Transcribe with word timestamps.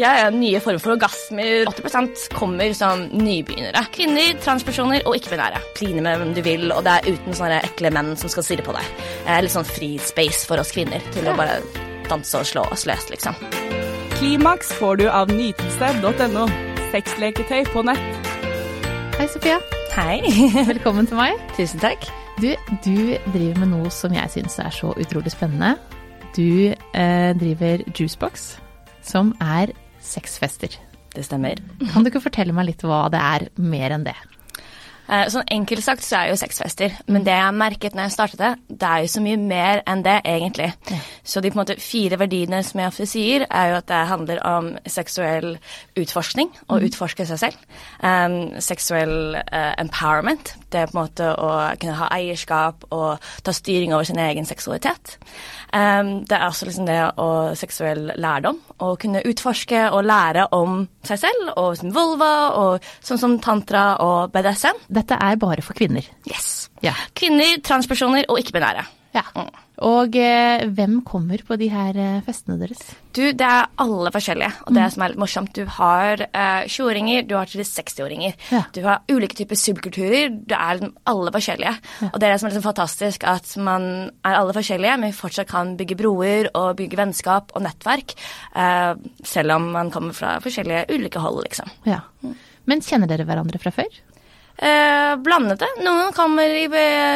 Jeg 0.00 0.20
er 0.24 0.30
nye 0.32 0.60
former 0.64 0.80
for 0.80 0.94
orgasmer. 0.94 1.66
80% 1.68 2.30
kommer 2.32 2.70
som 2.76 3.02
nybegynnere. 3.20 3.82
Kvinner, 3.92 4.30
transpersoner 4.40 5.02
og 5.04 5.18
ikke-binære. 5.18 5.60
Kline 5.76 6.00
med 6.06 6.16
hvem 6.22 6.30
du 6.36 6.40
vil, 6.46 6.70
og 6.72 6.86
det 6.86 6.94
er 6.94 7.08
uten 7.18 7.36
sånne 7.36 7.58
ekle 7.66 7.90
menn 7.92 8.14
som 8.16 8.32
skal 8.32 8.46
stirre 8.46 8.64
på 8.64 8.72
deg. 8.76 8.86
Eh, 9.26 9.42
Litt 9.44 9.52
sånn 9.52 9.68
free 9.68 9.98
space 10.00 10.46
for 10.48 10.62
oss 10.62 10.72
kvinner 10.72 11.04
til 11.12 11.28
å 11.28 11.34
bare 11.36 11.58
danse 12.08 12.40
og 12.40 12.48
slå 12.48 12.64
oss 12.72 12.86
løs, 12.88 13.10
liksom. 13.12 13.36
Klimaks 14.16 14.72
får 14.80 15.02
du 15.02 15.04
av 15.12 15.34
nytelse.no. 15.36 16.46
Sexleketøy 16.94 17.68
på 17.74 17.84
nett. 17.90 18.32
Hei, 19.20 19.28
Sofia. 19.28 19.60
Hei. 19.98 20.16
Velkommen 20.72 21.10
til 21.10 21.20
meg. 21.20 21.36
Tusen 21.58 21.82
takk. 21.84 22.08
Du, 22.40 22.48
du 22.86 22.96
driver 23.34 23.60
med 23.66 23.74
noe 23.74 23.92
som 23.92 24.16
jeg 24.16 24.32
syns 24.32 24.56
er 24.64 24.72
så 24.72 24.94
utrolig 24.96 25.34
spennende. 25.36 25.74
Du 26.32 26.72
eh, 26.72 27.30
driver 27.36 27.84
Juicebox, 27.92 28.54
som 29.04 29.34
er 29.44 29.74
sexfester. 30.00 30.76
Det 31.14 31.24
stemmer. 31.26 31.58
Kan 31.92 32.04
du 32.04 32.10
ikke 32.10 32.22
fortelle 32.22 32.54
meg 32.54 32.70
litt 32.70 32.84
hva 32.86 33.08
det 33.12 33.20
er 33.20 33.48
mer 33.58 33.96
enn 33.96 34.06
det? 34.06 34.16
Eh, 35.10 35.26
Sånn 35.32 35.46
enkelt 35.50 35.82
sagt 35.82 36.04
så 36.06 36.20
er 36.20 36.30
jo 36.30 36.38
sexfester, 36.38 36.94
men 37.10 37.24
det 37.26 37.34
jeg 37.34 37.56
merket 37.58 37.96
når 37.96 38.06
jeg 38.06 38.14
startet 38.14 38.42
det, 38.42 38.50
det 38.78 38.90
er 38.90 39.02
jo 39.02 39.10
så 39.10 39.22
mye 39.24 39.40
mer 39.42 39.82
enn 39.90 40.04
det, 40.06 40.16
egentlig. 40.28 40.68
Så 41.26 41.42
de 41.42 41.50
på 41.50 41.58
en 41.58 41.62
måte 41.64 41.78
fire 41.82 42.18
verdiene 42.20 42.62
som 42.66 42.82
jeg 42.82 42.92
ofte 42.92 43.08
sier, 43.10 43.46
er 43.48 43.72
jo 43.72 43.78
at 43.80 43.88
det 43.90 44.00
handler 44.12 44.42
om 44.46 44.70
seksuell 44.86 45.56
utforskning, 45.98 46.52
å 46.70 46.78
utforske 46.86 47.26
seg 47.26 47.42
selv. 47.42 47.66
Um, 47.98 48.60
seksuell 48.62 49.40
uh, 49.40 49.72
empowerment, 49.82 50.54
det 50.72 50.82
er 50.82 50.90
på 50.90 50.96
en 50.96 51.00
måte 51.02 51.30
å 51.30 51.50
kunne 51.80 51.96
ha 51.98 52.10
eierskap 52.16 52.86
og 52.94 53.30
ta 53.46 53.54
styring 53.54 53.94
over 53.94 54.08
sin 54.08 54.20
egen 54.22 54.48
seksualitet. 54.48 55.16
Um, 55.72 56.20
det 56.26 56.36
er 56.36 56.46
også 56.48 56.68
liksom 56.68 56.88
det 56.88 56.98
å 57.20 57.30
seksuell 57.58 58.12
lærdom, 58.20 58.60
å 58.82 58.94
kunne 59.00 59.24
utforske 59.26 59.86
og 59.90 60.06
lære 60.08 60.48
om 60.56 60.82
seg 61.06 61.22
selv 61.24 61.52
og 61.56 61.76
sin 61.80 61.94
vulva, 61.94 62.32
og 62.60 62.88
sånn 63.06 63.20
som 63.20 63.38
tantra 63.42 63.84
og 64.04 64.32
BDSM. 64.34 64.86
Dette 65.00 65.18
er 65.20 65.40
bare 65.40 65.64
for 65.66 65.78
kvinner. 65.78 66.06
Yes. 66.30 66.70
Yeah. 66.84 66.98
Kvinner, 67.14 67.58
transpersoner 67.66 68.28
og 68.28 68.40
ikke-binære. 68.42 68.86
Ja. 69.14 69.24
Og 69.80 70.14
eh, 70.20 70.62
hvem 70.76 70.98
kommer 71.06 71.40
på 71.46 71.56
de 71.58 71.70
her 71.72 71.96
eh, 71.98 72.18
festene 72.26 72.58
deres? 72.60 72.82
Du, 73.16 73.22
det 73.34 73.46
er 73.46 73.70
alle 73.80 74.12
forskjellige, 74.14 74.50
og 74.66 74.76
det 74.76 74.84
som 74.94 75.02
er 75.02 75.12
litt 75.12 75.22
morsomt, 75.22 75.56
du 75.56 75.64
har 75.78 76.20
eh, 76.28 76.68
20-åringer, 76.68 77.24
du 77.26 77.34
har 77.38 77.48
til 77.50 77.64
60-åringer. 77.64 78.36
Ja. 78.52 78.60
Du 78.76 78.82
har 78.84 79.00
ulike 79.10 79.38
typer 79.40 79.58
subkulturer, 79.58 80.28
Du 80.30 80.54
er 80.54 80.78
liksom 80.78 80.92
alle 81.10 81.32
forskjellige. 81.34 81.72
Og 82.10 82.20
det 82.20 82.28
er 82.28 82.34
det 82.34 82.42
som 82.42 82.50
er 82.50 82.54
liksom 82.54 82.66
fantastisk, 82.68 83.26
at 83.32 83.56
man 83.70 83.88
er 84.20 84.38
alle 84.38 84.54
forskjellige, 84.56 85.00
men 85.02 85.16
fortsatt 85.16 85.50
kan 85.50 85.74
bygge 85.80 85.98
broer 85.98 86.52
og 86.54 86.76
bygge 86.78 87.00
vennskap 87.00 87.56
og 87.56 87.64
nettverk, 87.66 88.14
eh, 88.54 88.92
selv 89.24 89.56
om 89.56 89.72
man 89.74 89.90
kommer 89.94 90.14
fra 90.14 90.36
forskjellige 90.44 90.86
ulike 90.92 91.24
hold, 91.24 91.42
liksom. 91.48 91.72
Ja. 91.88 92.04
Men 92.68 92.84
kjenner 92.84 93.10
dere 93.10 93.26
hverandre 93.26 93.58
fra 93.58 93.72
før? 93.74 93.90
Eh, 94.60 95.16
blandede. 95.24 95.68
Noen 95.80 96.12
kommer 96.12 96.52
i, 96.52 96.66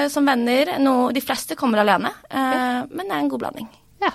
som 0.09 0.25
venner, 0.25 0.79
no, 0.81 1.11
de 1.13 1.21
fleste 1.21 1.57
kommer 1.61 1.83
alene, 1.83 2.15
eh, 2.31 2.79
men 2.89 3.05
det 3.05 3.13
er 3.13 3.19
en 3.21 3.29
god 3.29 3.43
blanding. 3.43 3.67
Ja. 4.01 4.15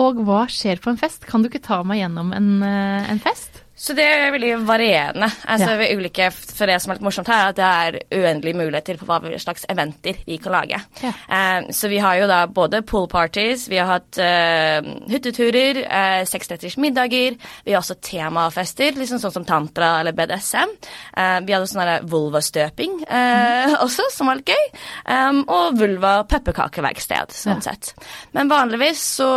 Og 0.00 0.22
hva 0.24 0.46
skjer 0.48 0.80
på 0.80 0.94
en 0.94 1.00
fest? 1.00 1.26
Kan 1.28 1.44
du 1.44 1.50
ikke 1.50 1.60
ta 1.66 1.82
meg 1.84 2.00
gjennom 2.00 2.32
en, 2.32 2.48
eh, 2.64 3.10
en 3.12 3.20
fest? 3.20 3.61
Så 3.82 3.96
det 3.98 4.04
er 4.06 4.30
veldig 4.30 4.52
varierende. 4.62 5.26
Altså, 5.50 5.72
Ja. 5.74 5.96
ulike, 5.96 6.30
for 6.30 6.70
det 6.70 6.80
som 6.80 6.92
er 6.92 6.94
litt 6.94 7.02
morsomt 7.02 7.26
her, 7.26 7.46
er 7.46 7.48
at 7.48 7.56
det 7.56 7.64
er 7.64 8.20
uendelige 8.20 8.54
muligheter 8.54 8.98
på 9.00 9.06
hva 9.08 9.18
slags 9.42 9.66
eventer 9.68 10.14
vi 10.24 10.36
kan 10.38 10.52
lage. 10.52 10.78
Ja. 11.02 11.10
Um, 11.58 11.72
så 11.72 11.88
vi 11.90 11.98
har 11.98 12.14
jo 12.20 12.28
da 12.28 12.46
både 12.46 12.82
pool 12.86 13.08
parties, 13.08 13.68
vi 13.68 13.80
har 13.80 13.86
hatt 13.86 14.20
uh, 14.22 14.86
hytteturer, 15.10 15.82
seksretters 16.30 16.76
middager, 16.78 17.34
vi 17.64 17.72
har 17.72 17.82
også 17.82 17.98
temafester, 18.00 18.92
liksom 18.92 19.18
sånn 19.18 19.34
som 19.34 19.44
tantra 19.44 20.00
eller 20.00 20.12
BDSM. 20.12 20.70
Uh, 21.18 21.40
vi 21.42 21.52
hadde 21.52 21.66
sånn 21.66 21.82
der 21.82 22.06
vulvastøping 22.06 23.02
mm. 23.02 23.76
også, 23.82 24.06
som 24.14 24.30
var 24.30 24.38
litt 24.38 24.54
gøy. 24.54 24.64
Um, 25.10 25.42
og 25.48 25.78
vulva 25.82 26.22
pepperkakeverksted, 26.30 27.34
sånn 27.34 27.58
Ja. 27.58 27.72
sett. 27.72 27.94
Men 28.32 28.48
vanligvis 28.48 29.02
så 29.18 29.28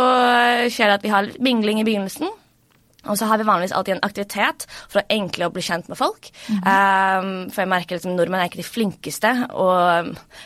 skjer 0.70 0.86
det 0.86 0.94
at 1.00 1.02
vi 1.02 1.08
har 1.08 1.34
mingling 1.42 1.80
i 1.80 1.84
begynnelsen. 1.84 2.30
Og 3.10 3.18
så 3.18 3.28
har 3.30 3.40
vi 3.40 3.46
vanligvis 3.48 3.74
alltid 3.76 3.96
en 3.96 4.04
aktivitet 4.06 4.66
for 4.88 5.00
å 5.00 5.06
enkle 5.12 5.48
å 5.48 5.54
bli 5.54 5.64
kjent 5.64 5.88
med 5.90 5.98
folk. 5.98 6.30
um, 6.62 7.50
for 7.52 7.62
jeg 7.62 7.70
merker 7.70 7.98
liksom 7.98 8.16
nordmenn 8.16 8.42
er 8.42 8.50
ikke 8.50 8.62
de 8.62 8.66
flinkeste 8.66 9.32
å 9.54 9.68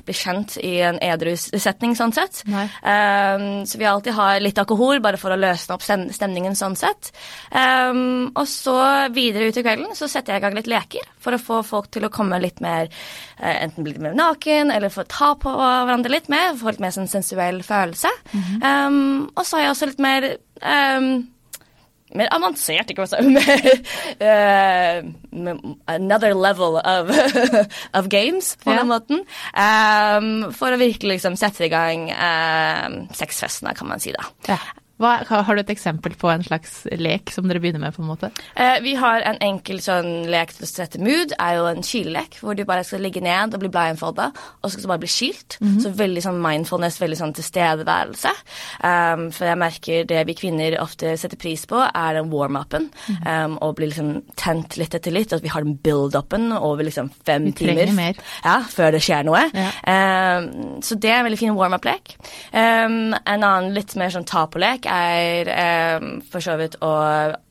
bli 0.06 0.16
kjent 0.16 0.56
i 0.64 0.76
en 0.86 1.00
edru 1.04 1.34
setning, 1.36 1.94
sånn 1.98 2.14
sett. 2.16 2.42
Um, 2.46 3.64
så 3.68 3.80
vi 3.80 3.88
alltid 3.88 4.16
har 4.16 4.40
litt 4.42 4.58
alkohol, 4.60 5.00
bare 5.04 5.20
for 5.20 5.34
å 5.34 5.38
løsne 5.40 5.76
opp 5.76 5.84
stemningen 5.84 6.56
sånn 6.58 6.76
sett. 6.78 7.12
Um, 7.50 8.30
og 8.34 8.46
så 8.50 8.76
videre 9.14 9.50
ut 9.50 9.58
i 9.60 9.64
kvelden 9.64 9.96
så 9.98 10.08
setter 10.10 10.34
jeg 10.34 10.42
i 10.42 10.46
gang 10.46 10.56
litt 10.58 10.70
leker 10.70 11.06
for 11.20 11.36
å 11.36 11.42
få 11.42 11.60
folk 11.66 11.90
til 11.92 12.06
å 12.06 12.12
komme 12.12 12.40
litt 12.42 12.62
mer 12.64 12.88
uh, 12.88 13.56
Enten 13.60 13.84
bli 13.84 13.94
litt 13.94 14.04
mer 14.04 14.16
naken, 14.16 14.70
eller 14.72 14.92
få 14.92 15.04
ta 15.10 15.34
på 15.40 15.52
hverandre 15.52 16.12
litt 16.12 16.30
mer, 16.32 16.54
få 16.58 16.72
litt 16.72 16.82
mer 16.82 16.94
sånn 16.94 17.10
sensuell 17.10 17.62
følelse. 17.66 18.12
um, 18.62 19.28
og 19.34 19.44
så 19.44 19.58
har 19.58 19.66
jeg 19.66 19.74
også 19.74 19.90
litt 19.90 20.02
mer 20.02 20.26
um, 20.62 21.10
mer 22.18 22.28
avansert, 22.34 22.90
ikke 22.90 23.04
hva 23.04 23.20
mer 23.36 23.70
eh, 24.20 25.02
Another 25.86 26.34
level 26.34 26.78
of, 26.82 27.10
of 27.98 28.08
games, 28.12 28.56
på 28.64 28.70
Ja. 28.72 28.78
den 28.82 28.90
måten. 28.90 29.24
Um, 29.54 30.52
for 30.56 30.72
å 30.74 30.80
virkelig 30.80 31.18
liksom 31.18 31.36
sette 31.38 31.66
i 31.66 31.72
gang 31.72 32.08
um, 32.14 33.00
sexfestene, 33.14 33.74
kan 33.78 33.88
man 33.90 34.00
si 34.02 34.12
da. 34.16 34.26
Ja. 34.48 34.58
Hva, 35.00 35.14
har 35.24 35.56
du 35.56 35.62
et 35.62 35.72
eksempel 35.72 36.14
på 36.20 36.28
en 36.28 36.42
slags 36.44 36.82
lek 37.00 37.32
som 37.32 37.48
dere 37.48 37.62
begynner 37.62 37.80
med? 37.80 37.94
på 37.96 38.02
en 38.04 38.10
måte? 38.10 38.28
Eh, 38.54 38.78
vi 38.84 38.92
har 39.00 39.24
en 39.26 39.38
enkel 39.42 39.80
sånn 39.82 40.28
lek 40.30 40.52
til 40.54 40.66
å 40.66 40.68
sette 40.68 41.00
mood, 41.02 41.32
er 41.40 41.56
jo 41.56 41.64
en 41.70 41.80
kylelek, 41.84 42.36
hvor 42.42 42.54
du 42.58 42.62
bare 42.68 42.84
skal 42.86 43.00
ligge 43.02 43.22
ned 43.24 43.54
og 43.56 43.62
bli 43.62 43.70
blindfolda, 43.72 44.28
og 44.60 44.66
så 44.66 44.74
skal 44.74 44.84
du 44.84 44.90
bare 44.92 45.02
bli 45.02 45.10
kylt. 45.10 45.56
Så 45.82 45.92
veldig 45.96 46.22
sånn 46.24 46.40
mindfulness, 46.44 46.98
veldig 47.00 47.18
sånn 47.18 47.34
tilstedeværelse. 47.36 48.32
Um, 48.84 49.24
for 49.34 49.48
jeg 49.48 49.60
merker 49.60 50.04
det 50.10 50.20
vi 50.28 50.36
kvinner 50.38 50.76
ofte 50.82 51.14
setter 51.20 51.40
pris 51.40 51.64
på, 51.70 51.80
er 51.80 52.18
den 52.18 52.30
warm-upen, 52.32 52.90
um, 53.24 53.56
og 53.64 53.76
bli 53.80 53.88
liksom 53.90 54.12
tent 54.40 54.76
litt 54.80 54.94
etter 54.98 55.14
litt, 55.16 55.32
at 55.32 55.42
vi 55.44 55.52
har 55.52 55.64
den 55.64 55.78
build-upen 55.80 56.50
over 56.58 56.84
liksom 56.86 57.10
fem 57.26 57.48
Vi 57.50 57.56
timer. 57.62 57.92
mer. 57.96 58.20
Ja, 58.44 58.58
før 58.68 58.92
det 58.96 59.02
skjer 59.06 59.24
noe. 59.28 59.46
Ja. 59.56 59.70
Um, 60.40 60.80
så 60.84 60.98
det 61.00 61.10
er 61.10 61.20
en 61.22 61.28
veldig 61.30 61.40
fin 61.40 61.56
warm-up-lek. 61.56 62.16
Um, 62.52 63.14
en 63.14 63.40
annen 63.42 63.72
litt 63.76 63.96
mer 63.96 64.12
sånn 64.12 64.28
ta-på-lek 64.28 64.89
er 64.90 65.50
eh, 65.54 66.06
for 66.32 66.44
så 66.44 66.56
vidt 66.60 66.76
å 66.84 66.90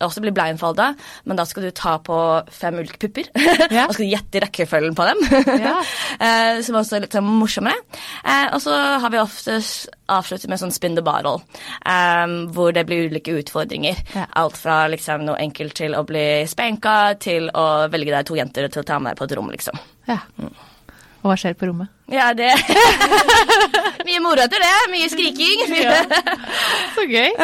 også 0.06 0.24
bli 0.24 0.34
blindfolda, 0.36 0.92
men 1.30 1.40
da 1.40 1.46
skal 1.48 1.68
du 1.68 1.72
ta 1.76 1.98
på 2.04 2.18
fem 2.54 2.82
ulike 2.82 3.02
pupper. 3.06 3.30
Ja. 3.70 3.86
og 3.86 3.94
skal 3.94 4.08
du 4.08 4.14
gjette 4.14 4.42
rekkefølgen 4.42 4.96
på 4.98 5.06
dem. 5.10 5.26
Ja. 5.62 5.78
Eh, 6.20 6.60
som 6.66 6.76
også 6.76 6.98
er 6.98 7.04
litt 7.06 7.14
sånn 7.16 7.28
morsommere. 7.28 7.80
Eh, 8.28 8.50
og 8.56 8.60
så 8.64 8.74
har 9.00 9.12
vi 9.14 9.22
oftest 9.22 9.88
avsluttet 10.12 10.50
med 10.52 10.60
sånn 10.60 10.74
spin 10.74 10.98
the 10.98 11.04
bottle, 11.06 11.40
um, 11.86 12.34
hvor 12.56 12.74
det 12.76 12.84
blir 12.90 13.08
ulike 13.08 13.38
utfordringer. 13.40 14.02
Ja. 14.16 14.26
Alt 14.42 14.58
fra 14.60 14.82
liksom 14.92 15.24
noe 15.28 15.40
enkelt 15.40 15.78
til 15.80 15.96
å 15.96 16.04
bli 16.08 16.26
spenka, 16.50 16.98
til 17.22 17.48
å 17.54 17.68
velge 17.94 18.16
deg 18.16 18.28
to 18.28 18.40
jenter 18.40 18.68
til 18.68 18.84
å 18.84 18.90
ta 18.90 19.00
med 19.00 19.14
deg 19.14 19.22
på 19.22 19.30
et 19.30 19.38
rom, 19.40 19.54
liksom. 19.54 19.80
Ja. 20.10 20.20
Og 21.20 21.32
hva 21.32 21.36
skjer 21.40 21.58
på 21.60 21.68
rommet? 21.70 21.92
Ja, 22.12 22.32
det 22.38 22.54
Mye 24.08 24.22
moro 24.24 24.42
etter 24.42 24.64
det. 24.64 24.74
Mye 24.94 25.10
skriking. 25.12 25.66
Så 26.96 27.06
gøy. 27.10 27.36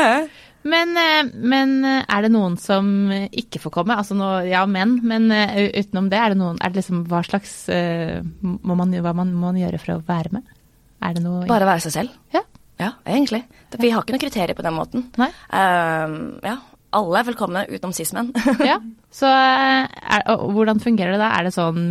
Men, 0.65 0.95
eh, 0.97 1.27
men 1.35 1.75
eh, 1.85 2.01
er 2.09 2.25
det 2.25 2.31
noen 2.33 2.55
som 2.57 2.87
ikke 3.13 3.61
får 3.61 3.73
komme? 3.75 3.97
Altså 4.01 4.17
nå, 4.17 4.29
ja, 4.49 4.63
menn, 4.65 4.97
men 5.05 5.29
eh, 5.33 5.67
utenom 5.77 6.09
det, 6.09 6.17
er 6.17 6.33
det 6.33 6.39
noen 6.41 6.57
er 6.57 6.73
det 6.73 6.81
liksom, 6.81 7.03
Hva 7.11 7.21
slags 7.27 7.53
må 7.69 8.77
man, 8.77 8.95
Hva 9.05 9.13
man, 9.13 9.33
må 9.35 9.51
man 9.51 9.59
gjøre 9.61 9.81
for 9.81 9.97
å 9.97 10.03
være 10.07 10.39
med? 10.39 10.53
Er 11.05 11.17
det 11.17 11.21
noe 11.25 11.45
Bare 11.49 11.67
være 11.69 11.85
seg 11.85 11.99
selv. 11.99 12.15
Ja. 12.33 12.41
Ja, 12.81 12.89
egentlig. 13.07 13.45
Vi 13.79 13.91
har 13.93 14.03
ikke 14.03 14.15
noe 14.15 14.23
kriterier 14.25 14.57
på 14.57 14.63
den 14.65 14.75
måten. 14.75 15.05
Nei? 15.21 15.29
Um, 15.47 16.15
ja, 16.43 16.57
alle 16.95 17.21
er 17.21 17.27
velkomne 17.29 17.61
utenom 17.69 17.93
cis-menn. 17.95 18.33
ja. 18.69 18.81
Så 19.15 19.29
er, 19.29 20.25
hvordan 20.27 20.81
fungerer 20.83 21.15
det 21.15 21.21
da? 21.21 21.29
Er 21.37 21.47
det 21.47 21.53
sånn 21.55 21.85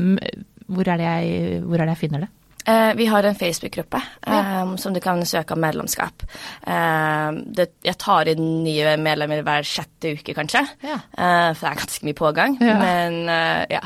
Hvor 0.71 0.89
er 0.89 0.97
det 1.01 1.05
jeg, 1.11 1.61
hvor 1.65 1.77
er 1.81 1.85
det 1.91 1.97
jeg 1.97 2.03
finner 2.07 2.25
det? 2.27 2.31
Eh, 2.67 2.95
vi 2.97 3.05
har 3.13 3.27
en 3.29 3.35
Facebook-gruppe 3.37 3.99
Ja. 4.27 4.39
eh, 4.63 4.77
som 4.81 4.95
du 4.95 5.01
kan 5.05 5.21
søke 5.29 5.53
om 5.53 5.61
medlemskap. 5.61 6.23
Eh, 6.67 7.31
det, 7.59 7.67
jeg 7.85 7.99
tar 8.01 8.31
inn 8.33 8.63
nye 8.65 8.95
medlemmer 8.97 9.43
hver 9.45 9.67
sjette 9.69 10.15
uke, 10.17 10.33
kanskje. 10.33 10.63
Ja. 10.83 10.97
Eh, 11.13 11.51
for 11.53 11.67
det 11.67 11.73
er 11.75 11.83
ganske 11.83 12.09
mye 12.09 12.17
pågang. 12.17 12.57
Ja. 12.65 12.79
Men 12.81 13.29
eh, 13.29 13.67
ja. 13.77 13.83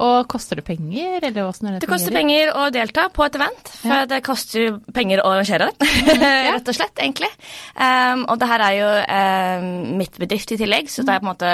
Og 0.00 0.28
koster 0.30 0.56
det 0.56 0.64
penger, 0.64 1.18
eller 1.26 1.48
åssen 1.48 1.66
er 1.68 1.72
det 1.74 1.80
Det 1.82 1.88
koster 1.90 2.12
penger 2.14 2.52
å 2.56 2.68
delta 2.72 3.08
på 3.12 3.24
et 3.26 3.34
event, 3.36 3.72
for 3.80 3.88
Ja. 3.90 4.04
det 4.06 4.20
koster 4.24 4.76
penger 4.94 5.20
å 5.24 5.32
arrangere 5.32 5.70
det. 5.72 5.88
Rett 6.54 6.68
og 6.68 6.76
slett, 6.76 6.94
egentlig. 7.00 7.28
Um, 7.74 8.22
og 8.30 8.38
det 8.40 8.48
her 8.52 8.60
er 8.68 8.76
jo 8.78 8.92
um, 9.08 9.96
mitt 9.98 10.16
bedrift 10.20 10.52
i 10.52 10.60
tillegg, 10.60 10.88
så 10.92 11.02
det 11.04 11.16
er 11.16 11.20
på 11.24 11.26
en 11.26 11.32
måte 11.32 11.50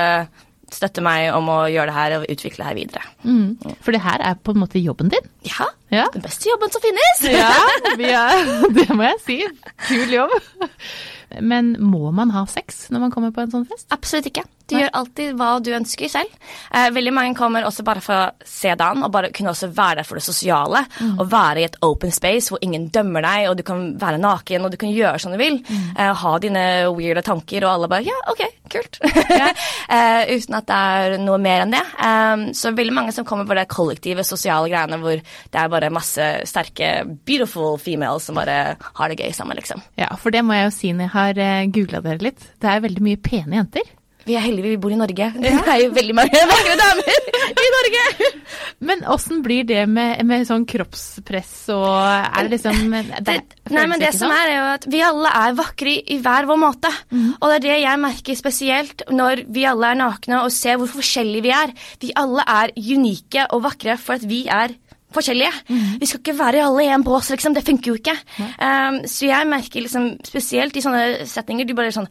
støtter 0.73 1.05
meg 1.07 1.29
om 1.37 1.47
å 1.53 1.59
gjøre 1.71 1.87
det 1.91 1.95
her 1.97 2.15
og 2.19 2.25
utvikle 2.33 2.63
det 2.65 2.67
her 2.71 2.79
videre. 2.79 3.03
Mm. 3.23 3.77
For 3.85 3.95
det 3.95 4.01
her 4.03 4.23
er 4.27 4.35
på 4.43 4.55
en 4.55 4.63
måte 4.65 4.83
jobben 4.83 5.13
din? 5.13 5.29
Ja, 5.47 5.69
Ja. 5.95 6.09
den 6.13 6.25
beste 6.25 6.49
jobben 6.51 6.73
som 6.75 6.83
finnes! 6.83 7.23
Ja, 8.03 8.27
det 8.77 8.89
må 8.91 9.07
jeg 9.07 9.21
si. 9.27 9.39
Kul 9.87 10.11
jobb. 10.17 10.35
Men 11.41 11.75
må 11.83 12.11
man 12.15 12.31
ha 12.35 12.45
sex 12.51 12.89
når 12.91 13.07
man 13.07 13.15
kommer 13.15 13.33
på 13.35 13.43
en 13.45 13.51
sånn 13.55 13.67
fest? 13.71 13.87
Absolutt 13.95 14.27
ikke. 14.31 14.45
Du 14.67 14.75
gjør 14.75 14.91
alltid 14.99 15.37
hva 15.39 15.51
du 15.63 15.71
ønsker 15.77 16.11
selv. 16.11 16.33
Eh, 16.75 16.89
veldig 16.95 17.13
mange 17.15 17.37
kommer 17.39 17.67
også 17.67 17.85
bare 17.87 18.03
for 18.03 18.19
å 18.19 18.47
se 18.47 18.73
deg 18.73 18.83
an, 18.83 19.05
og 19.07 19.13
bare 19.15 19.31
kunne 19.35 19.53
også 19.53 19.71
være 19.75 20.01
der 20.01 20.09
for 20.09 20.19
det 20.19 20.27
sosiale. 20.27 20.83
Mm. 20.99 21.13
Og 21.23 21.31
være 21.31 21.63
i 21.63 21.67
et 21.69 21.79
open 21.87 22.15
space 22.15 22.51
hvor 22.51 22.63
ingen 22.67 22.89
dømmer 22.95 23.23
deg, 23.27 23.51
og 23.51 23.57
du 23.59 23.63
kan 23.67 23.85
være 24.01 24.21
naken, 24.23 24.67
og 24.67 24.75
du 24.75 24.79
kan 24.81 24.91
gjøre 24.91 25.21
som 25.23 25.35
du 25.35 25.39
vil. 25.41 25.61
Mm. 25.63 25.85
Eh, 25.95 26.13
ha 26.23 26.33
dine 26.43 26.65
weirde 26.97 27.23
tanker, 27.27 27.67
og 27.67 27.77
alle 27.77 27.91
bare 27.93 28.07
ja, 28.07 28.17
OK, 28.33 28.43
kult. 28.73 28.99
eh, 29.07 30.35
uten 30.35 30.59
at 30.59 30.69
det 30.71 30.81
er 30.97 31.17
noe 31.23 31.39
mer 31.43 31.63
enn 31.65 31.77
det. 31.77 31.85
Um, 32.01 32.47
så 32.57 32.75
veldig 32.75 32.95
mange 32.97 33.15
som 33.15 33.27
kommer 33.29 33.47
på 33.47 33.57
det 33.59 33.69
kollektive, 33.71 34.27
sosiale 34.27 34.71
greiene 34.73 34.99
hvor 35.03 35.21
det 35.23 35.61
er 35.61 35.71
bare 35.71 35.93
masse 35.95 36.27
sterke, 36.49 36.91
beautiful 37.29 37.79
females 37.79 38.27
som 38.27 38.39
bare 38.39 38.77
har 38.83 39.13
det 39.13 39.21
gøy 39.21 39.31
sammen, 39.37 39.59
liksom. 39.61 39.85
Ja, 40.01 40.11
for 40.19 40.35
det 40.35 40.43
må 40.47 40.59
jeg 40.59 40.67
jo 40.67 40.75
si 40.75 40.91
når 40.91 41.07
jeg 41.07 41.15
har 41.15 41.45
uh, 41.45 41.71
googla 41.79 42.03
dere 42.09 42.27
litt. 42.31 42.51
Det 42.59 42.73
er 42.73 42.83
veldig 42.83 43.07
mye 43.07 43.23
pene 43.23 43.61
jenter. 43.61 43.96
Vi 44.27 44.35
er 44.35 44.43
heldige 44.43 44.73
vi 44.75 44.79
bor 44.83 44.93
i 44.93 44.99
Norge. 44.99 45.29
Det 45.43 45.53
er 45.55 45.83
jo 45.85 45.91
veldig 45.95 46.17
mange 46.19 46.43
vakre 46.53 46.77
damer 46.81 47.11
i 47.57 47.69
Norge. 47.77 48.31
Men 48.87 49.05
åssen 49.15 49.43
blir 49.45 49.67
det 49.69 49.85
med, 49.89 50.23
med, 50.27 50.47
sånn 50.49 50.67
kroppspress 50.69 51.55
og 51.75 51.87
Er 51.97 52.47
det 52.47 52.57
liksom 52.57 52.93
det, 52.93 53.21
det, 53.27 53.37
Nei, 53.73 53.87
men 53.89 54.03
det 54.03 54.13
som 54.17 54.33
er, 54.35 54.51
er 54.51 54.57
jo 54.59 54.65
at 54.75 54.89
vi 54.93 55.03
alle 55.07 55.33
er 55.43 55.57
vakre 55.59 55.95
i, 55.97 56.19
hver 56.23 56.49
vår 56.51 56.61
måte. 56.61 56.91
Mm. 57.11 57.29
Og 57.39 57.47
det 57.49 57.59
er 57.59 57.67
det 57.67 57.77
jeg 57.85 58.03
merker 58.03 58.39
spesielt 58.39 59.07
når 59.13 59.47
vi 59.53 59.67
alle 59.69 59.93
er 59.95 60.01
nakne 60.03 60.43
og 60.43 60.55
ser 60.55 60.81
hvor 60.81 60.91
forskjellige 60.91 61.47
vi 61.47 61.55
er. 61.55 61.77
Vi 62.03 62.13
alle 62.19 62.45
er 62.57 62.75
unike 62.77 63.47
og 63.55 63.65
vakre 63.69 63.97
for 64.01 64.19
at 64.19 64.27
vi 64.29 64.45
er 64.51 64.75
forskjellige. 65.17 65.53
Mm. 65.69 66.01
Vi 66.01 66.09
skal 66.09 66.21
ikke 66.21 66.39
være 66.39 66.65
alle 66.67 66.85
i 66.85 66.91
en 66.93 67.05
bås, 67.07 67.31
liksom. 67.33 67.55
Det 67.57 67.65
funker 67.67 67.93
jo 67.93 67.99
ikke. 68.01 68.17
Um, 68.61 68.99
så 69.09 69.31
jeg 69.31 69.49
merker 69.49 69.85
liksom 69.85 70.11
spesielt 70.27 70.77
i 70.77 70.83
sånne 70.85 71.29
setninger 71.31 71.69
du 71.69 71.77
bare 71.79 71.93
er 71.93 71.97
sånn 71.97 72.11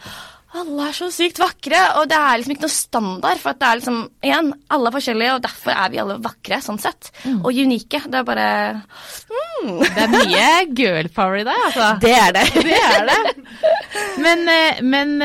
alle 0.61 0.87
er 0.89 0.95
så 0.95 1.09
sykt 1.13 1.39
vakre, 1.41 1.81
og 1.99 2.07
det 2.11 2.17
er 2.17 2.39
liksom 2.39 2.55
ikke 2.55 2.65
noe 2.65 2.75
standard. 2.75 3.41
For 3.41 3.53
at 3.53 3.61
det 3.61 3.67
er 3.67 3.81
liksom, 3.81 3.99
igjen, 4.25 4.51
alle 4.75 4.89
er 4.89 4.95
forskjellige, 4.95 5.35
og 5.35 5.43
derfor 5.45 5.75
er 5.75 5.91
vi 5.93 6.01
alle 6.03 6.17
vakre, 6.23 6.61
sånn 6.63 6.81
sett. 6.81 7.11
Mm. 7.25 7.41
Og 7.41 7.61
unike. 7.65 8.01
Det 8.05 8.21
er 8.21 8.27
bare 8.27 8.49
mm. 8.75 9.83
Det 9.83 10.05
er 10.05 10.11
mye 10.13 10.47
girl 10.77 11.11
power 11.15 11.41
i 11.41 11.45
deg, 11.47 11.67
altså. 11.69 11.91
Det 12.03 12.15
er 12.15 12.35
det. 12.35 12.47
det, 12.69 12.79
er 12.79 13.11
det. 13.11 13.19
Men, 14.25 14.47
men 14.85 15.15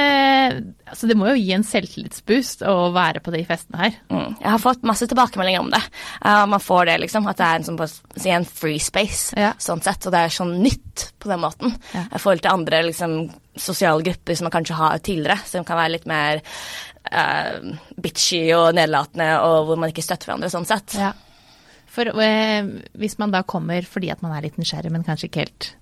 altså, 0.90 1.08
det 1.10 1.16
må 1.18 1.30
jo 1.30 1.38
gi 1.38 1.52
en 1.54 1.64
selvtillitsboost 1.66 2.64
å 2.68 2.74
være 2.94 3.22
på 3.24 3.32
de 3.34 3.42
festene 3.48 3.84
her. 3.84 3.98
Mm. 4.10 4.36
Jeg 4.40 4.50
har 4.50 4.62
fått 4.62 4.86
masse 4.88 5.08
tilbakemeldinger 5.10 5.62
om 5.62 5.70
det. 5.72 5.82
Uh, 6.24 6.44
man 6.50 6.62
får 6.62 6.90
det, 6.90 6.96
liksom. 7.04 7.28
At 7.30 7.40
det 7.40 7.46
er 7.46 7.60
en, 7.60 7.68
sånn, 7.68 7.80
si, 8.16 8.32
en 8.34 8.46
free 8.48 8.82
space, 8.82 9.38
ja. 9.38 9.52
sånn 9.60 9.82
sett. 9.84 10.06
Og 10.06 10.14
det 10.14 10.24
er 10.26 10.34
sånn 10.34 10.56
nytt 10.64 11.06
på 11.22 11.30
den 11.30 11.42
måten. 11.42 11.74
Ja. 11.94 12.06
I 12.08 12.20
forhold 12.20 12.44
til 12.44 12.52
andre 12.54 12.82
liksom 12.90 13.16
sosiale 13.60 14.04
grupper 14.06 14.38
som 14.38 14.48
man 14.48 14.54
kanskje 14.54 14.78
har 14.78 15.02
tidligere, 15.04 15.40
som 15.48 15.66
kan 15.68 15.80
være 15.80 15.96
litt 15.96 16.06
mer 16.10 16.44
uh, 17.10 17.74
bitchy 18.00 18.44
og 18.56 18.70
nedlatende, 18.78 19.32
og 19.46 19.70
hvor 19.70 19.80
man 19.80 19.92
ikke 19.92 20.04
støtter 20.06 20.30
hverandre 20.30 20.52
sånn 20.52 20.68
sett. 20.68 20.96
Ja. 21.00 21.12
For 21.90 22.06
uh, 22.14 22.72
hvis 22.98 23.18
man 23.22 23.34
da 23.34 23.42
kommer 23.46 23.86
fordi 23.86 24.12
at 24.14 24.22
man 24.24 24.36
er 24.36 24.46
litt 24.46 24.60
nysgjerrig, 24.60 24.92
men 24.94 25.06
kanskje 25.06 25.30
ikke 25.30 25.46
helt 25.46 25.74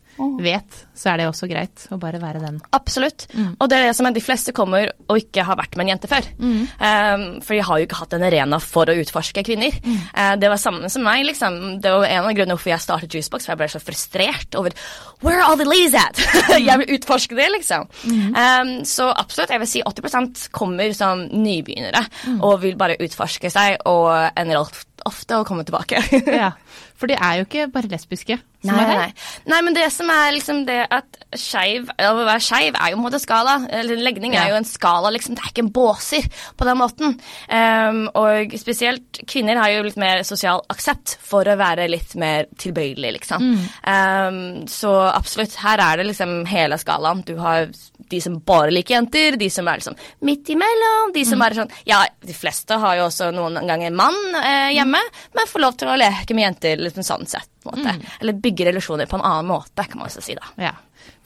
vet, 0.43 0.79
så 0.97 1.13
er 1.13 1.21
det 1.21 1.29
også 1.29 1.49
greit 1.51 1.85
å 1.95 1.99
bare 2.01 2.21
være 2.23 2.43
den. 2.43 2.59
Absolutt. 2.77 3.27
Mm. 3.35 3.53
Og 3.59 3.71
det 3.71 3.79
er 3.79 3.89
det 3.89 3.97
som 3.99 4.09
er 4.09 4.17
de 4.17 4.23
fleste 4.25 4.55
kommer 4.57 4.91
og 5.07 5.21
ikke 5.21 5.45
har 5.47 5.59
vært 5.59 5.77
med 5.79 5.87
en 5.87 5.93
jente 5.95 6.11
før. 6.11 6.29
Mm. 6.39 6.61
Um, 6.81 7.25
for 7.45 7.55
de 7.55 7.63
har 7.69 7.81
jo 7.81 7.89
ikke 7.89 8.01
hatt 8.01 8.17
en 8.17 8.27
arena 8.29 8.61
for 8.63 8.91
å 8.91 8.97
utforske 9.03 9.45
kvinner. 9.47 9.79
Mm. 9.85 10.01
Uh, 10.13 10.35
det 10.41 10.51
var 10.53 10.63
samme 10.63 10.91
som 10.93 11.07
meg, 11.07 11.25
liksom. 11.29 11.59
Det 11.85 11.95
var 11.95 12.09
en 12.09 12.25
av 12.25 12.35
grunnene 12.35 12.57
hvorfor 12.57 12.75
jeg 12.75 12.85
startet 12.85 13.15
Juicebox, 13.19 13.47
for 13.47 13.55
jeg 13.55 13.63
ble 13.63 13.71
så 13.75 13.83
frustrert 13.83 14.59
over 14.59 14.77
Where 15.23 15.41
are 15.41 15.49
all 15.51 15.59
the 15.59 15.67
ladies 15.67 15.97
at? 15.99 16.21
jeg 16.69 16.83
vil 16.83 16.99
utforske 16.99 17.39
det, 17.39 17.49
liksom. 17.57 17.89
Um, 18.09 18.75
så 18.89 19.11
absolutt, 19.11 19.55
jeg 19.55 19.65
vil 19.65 19.71
si 19.71 19.85
80% 19.87 20.49
kommer 20.55 20.93
som 20.97 21.25
nybegynnere 21.33 22.05
og 22.39 22.61
vil 22.63 22.79
bare 22.79 22.99
utforske 23.03 23.51
seg 23.53 23.83
og 23.89 24.11
ender 24.39 24.63
ofte 25.07 25.39
å 25.39 25.47
komme 25.47 25.65
tilbake. 25.67 26.03
ja, 26.27 26.53
for 26.99 27.11
de 27.11 27.15
er 27.15 27.39
jo 27.39 27.47
ikke 27.47 27.69
bare 27.73 27.91
lesbiske. 27.93 28.39
som 28.65 28.75
Nei, 28.75 28.85
nei. 28.91 29.11
nei, 29.47 29.59
men 29.63 29.75
det 29.77 29.85
som 29.95 30.09
er 30.11 30.33
liksom 30.35 30.65
det 30.67 30.81
at 30.91 31.19
skeiv 31.39 31.93
Å 31.95 32.09
være 32.17 32.43
skeiv 32.43 32.75
er 32.75 32.91
jo 32.91 32.97
på 32.97 32.99
en 32.99 33.05
måte 33.05 33.21
skala. 33.23 33.55
Eller 33.71 34.01
legning 34.03 34.35
er 34.35 34.51
jo 34.51 34.57
en 34.59 34.67
skala, 34.67 35.13
liksom. 35.15 35.37
Det 35.39 35.45
er 35.45 35.53
ikke 35.53 35.65
en 35.67 35.73
båser 35.77 36.27
på 36.59 36.67
den 36.67 36.81
måten. 36.81 37.15
Um, 37.47 38.01
og 38.19 38.57
spesielt 38.59 39.21
kvinner 39.31 39.61
har 39.63 39.77
jo 39.77 39.85
litt 39.87 40.01
mer 40.01 40.25
sosial 40.27 40.65
aksept 40.75 41.19
for 41.23 41.47
å 41.47 41.59
være 41.61 41.87
litt 41.91 42.17
mer 42.19 42.49
tilbøyelig, 42.59 43.15
liksom. 43.21 43.47
Um, 43.87 44.41
så 44.71 44.95
absolutt, 45.13 45.55
her 45.63 45.85
er 45.85 46.03
det 46.03 46.09
liksom 46.11 46.41
hele 46.51 46.81
skalaen. 46.83 47.23
Du 47.29 47.37
har 47.39 47.71
de 48.09 48.21
som 48.25 48.39
bare 48.43 48.73
liker 48.73 48.97
jenter, 48.97 49.37
de 49.39 49.51
som 49.53 49.69
er 49.69 49.81
liksom 49.81 49.97
midt 50.27 50.51
imellom, 50.55 51.13
de 51.15 51.25
som 51.29 51.43
er 51.45 51.57
sånn 51.59 51.73
Ja, 51.89 52.01
de 52.25 52.35
fleste 52.37 52.79
har 52.81 52.97
jo 52.99 53.07
også 53.09 53.31
noen 53.37 53.59
ganger 53.69 53.95
mann 53.95 54.17
eh, 54.41 54.73
hjemme, 54.77 55.01
men 55.37 55.51
får 55.51 55.65
lov 55.65 55.77
til 55.81 55.93
å 55.93 55.99
leke 56.01 56.37
med 56.37 56.47
jenter 56.47 56.88
liksom 56.89 57.07
sånn 57.07 57.27
sett. 57.27 57.51
på 57.63 57.73
en 57.73 57.83
måte. 57.85 58.11
Eller 58.21 58.33
bygge 58.33 58.69
relasjoner 58.71 59.07
på 59.07 59.17
en 59.19 59.25
annen 59.29 59.47
måte, 59.51 59.85
kan 59.85 59.99
man 60.01 60.09
også 60.09 60.23
si. 60.25 60.35
da. 60.39 60.51
Ja. 60.69 60.75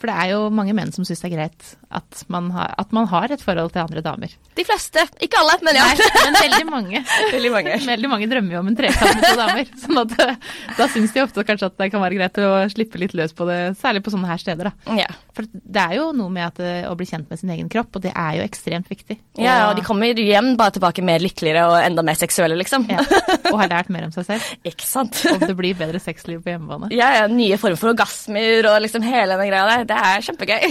For 0.03 0.11
det 0.11 0.19
er 0.19 0.33
jo 0.33 0.49
mange 0.51 0.75
menn 0.75 0.91
som 0.91 1.07
syns 1.07 1.21
det 1.23 1.29
er 1.29 1.37
greit 1.37 1.69
at 1.95 2.23
man, 2.33 2.49
har, 2.51 2.73
at 2.81 2.91
man 2.97 3.07
har 3.11 3.31
et 3.31 3.43
forhold 3.45 3.71
til 3.75 3.85
andre 3.85 4.03
damer. 4.03 4.33
De 4.57 4.65
fleste. 4.67 5.05
Ikke 5.23 5.39
alle, 5.41 5.55
men 5.65 5.77
ja. 5.77 5.85
Nei, 5.93 6.09
men 6.25 6.39
veldig 6.39 6.67
mange. 6.69 7.03
Veldig 7.33 7.51
mange. 7.53 7.77
Veldig 7.93 8.11
mange 8.11 8.29
drømmer 8.31 8.57
jo 8.57 8.63
om 8.63 8.71
en 8.73 8.79
trekant 8.79 9.13
med 9.19 9.27
to 9.27 9.37
damer. 9.39 9.71
Sånn 9.83 10.01
at 10.03 10.15
eh, 10.25 10.49
da 10.79 10.89
syns 10.91 11.15
de 11.15 11.23
ofte 11.23 11.45
kanskje 11.47 11.69
at 11.71 11.77
det 11.79 11.91
kan 11.93 12.03
være 12.03 12.19
greit 12.19 12.41
å 12.43 12.51
slippe 12.73 13.01
litt 13.01 13.15
løs 13.17 13.37
på 13.37 13.47
det, 13.49 13.59
særlig 13.81 14.03
på 14.05 14.13
sånne 14.15 14.31
her 14.31 14.41
steder. 14.43 14.73
da. 14.73 14.97
Ja. 15.05 15.07
For 15.37 15.47
det 15.53 15.85
er 15.85 15.97
jo 16.01 16.09
noe 16.17 16.33
med 16.33 16.49
at, 16.49 16.61
eh, 16.65 16.89
å 16.91 16.97
bli 16.99 17.07
kjent 17.09 17.31
med 17.31 17.41
sin 17.41 17.53
egen 17.55 17.71
kropp, 17.73 18.01
og 18.01 18.05
det 18.05 18.13
er 18.13 18.41
jo 18.41 18.47
ekstremt 18.49 18.91
viktig. 18.91 19.19
ja, 19.41 19.69
og 19.71 19.77
de 19.79 19.87
kommer 19.87 20.19
hjem 20.19 20.53
bare 20.61 20.77
tilbake 20.77 21.05
mer 21.07 21.23
lykkeligere 21.25 21.69
og 21.71 21.79
enda 21.81 22.05
mer 22.05 22.19
seksuelle, 22.19 22.59
liksom. 22.61 22.89
ja, 22.91 23.05
og 23.53 23.61
har 23.63 23.71
lært 23.73 23.93
mer 23.95 24.09
om 24.09 24.17
seg 24.17 24.27
selv. 24.29 24.51
Ikke 24.69 24.89
sant? 24.89 25.23
Og 25.33 25.45
det 25.45 25.55
blir 25.59 25.77
bedre 25.79 26.01
sexliv 26.03 26.43
på 26.45 26.53
hjemmebane. 26.53 26.91
Ja, 26.97 27.13
ja, 27.21 27.29
nye 27.31 27.61
former 27.61 27.81
for 27.81 27.93
orgasmer 27.95 28.69
og 28.73 28.81
liksom 28.85 29.05
hele 29.07 29.39
den 29.41 29.53
greia 29.53 29.69
der. 29.71 29.89
Det 29.93 29.99
er 30.01 30.25
kjempegøy. 30.29 30.63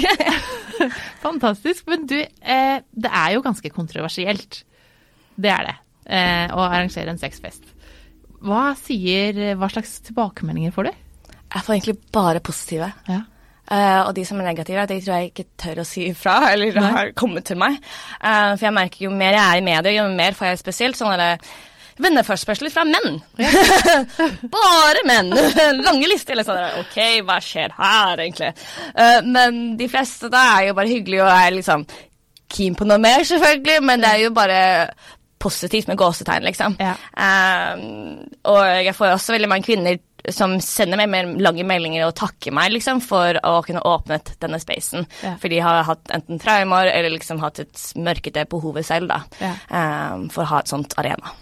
Fantastisk. 1.25 1.85
Men 1.91 2.07
du, 2.09 2.17
eh, 2.17 2.77
det 2.91 3.11
er 3.11 3.35
jo 3.35 3.45
ganske 3.45 3.69
kontroversielt. 3.73 4.63
Det 5.37 5.51
er 5.53 5.69
det. 5.69 5.77
Eh, 6.11 6.47
å 6.49 6.65
arrangere 6.65 7.13
en 7.13 7.21
sexfest. 7.21 7.67
Hva 8.41 8.71
sier 8.79 9.53
Hva 9.59 9.69
slags 9.69 9.99
tilbakemeldinger 10.07 10.73
får 10.73 10.89
du? 10.89 10.95
Jeg 11.51 11.65
får 11.67 11.75
egentlig 11.75 11.99
bare 12.15 12.41
positive. 12.43 12.89
Ja. 13.11 13.21
Uh, 13.71 14.01
og 14.09 14.15
de 14.17 14.23
som 14.27 14.39
er 14.41 14.49
negative, 14.49 14.83
de 14.89 14.97
tror 14.99 15.19
jeg 15.21 15.29
ikke 15.29 15.45
tør 15.61 15.79
å 15.83 15.87
si 15.87 16.03
ifra, 16.09 16.33
eller 16.51 16.75
har 16.81 17.11
kommet 17.15 17.45
til 17.47 17.59
meg. 17.61 17.77
Uh, 18.19 18.57
for 18.57 18.65
jeg 18.67 18.75
merker 18.75 19.05
jo 19.05 19.11
mer 19.15 19.37
jeg 19.37 19.43
er 19.45 19.59
i 19.61 19.63
media, 19.63 19.93
jo 19.95 20.07
mer 20.11 20.35
får 20.35 20.49
jeg 20.49 20.59
spesielt 20.63 20.99
sånne 20.99 21.29
der 21.97 22.03
venneforspørsler 22.05 22.71
fra 22.73 22.83
menn. 22.87 23.19
Bare 24.55 25.03
menn! 25.07 25.31
Lange 25.85 26.09
lister. 26.11 26.35
Eller 26.35 26.47
sånn 26.47 26.81
OK, 26.83 26.99
hva 27.27 27.39
skjer 27.43 27.73
her, 27.77 28.21
egentlig? 28.23 28.51
Uh, 28.95 29.19
men 29.27 29.61
de 29.79 29.87
fleste 29.91 30.29
da 30.31 30.43
er 30.59 30.69
jo 30.69 30.77
bare 30.77 30.91
hyggelige 30.91 31.25
og 31.25 31.33
er 31.33 31.55
liksom 31.57 31.87
keen 32.51 32.75
på 32.75 32.83
noe 32.87 32.99
mer, 32.99 33.23
selvfølgelig, 33.27 33.81
men 33.87 34.01
det 34.03 34.09
er 34.11 34.23
jo 34.25 34.31
bare 34.35 34.61
positivt 35.41 35.87
med 35.89 35.97
gåsetegn, 35.97 36.43
liksom. 36.45 36.75
Ja. 36.79 36.93
Uh, 37.17 38.23
og 38.51 38.59
jeg 38.85 38.93
får 38.97 39.07
jo 39.09 39.15
også 39.17 39.33
veldig 39.37 39.49
mange 39.51 39.65
kvinner 39.65 39.99
som 40.29 40.51
sender 40.61 40.99
meg 40.99 41.09
mer 41.09 41.29
lange 41.41 41.63
meldinger 41.65 42.03
og 42.05 42.13
takker 42.19 42.53
meg 42.53 42.69
liksom, 42.75 42.99
for 43.01 43.39
å 43.47 43.55
kunne 43.65 43.81
åpnet 43.89 44.35
denne 44.43 44.59
spacen. 44.61 45.07
Ja. 45.25 45.31
For 45.41 45.49
de 45.49 45.61
har 45.65 45.81
hatt 45.87 46.11
enten 46.13 46.37
traumer 46.43 46.91
eller 46.91 47.15
liksom 47.15 47.41
hatt 47.41 47.63
et 47.63 47.85
mørkete 47.97 48.43
behovet 48.51 48.85
selv 48.85 49.09
da, 49.09 49.23
Ja. 49.41 49.55
um, 50.13 50.27
for 50.29 50.43
å 50.45 50.51
ha 50.51 50.59
et 50.61 50.69
sånt 50.69 50.93
arena. 51.01 51.33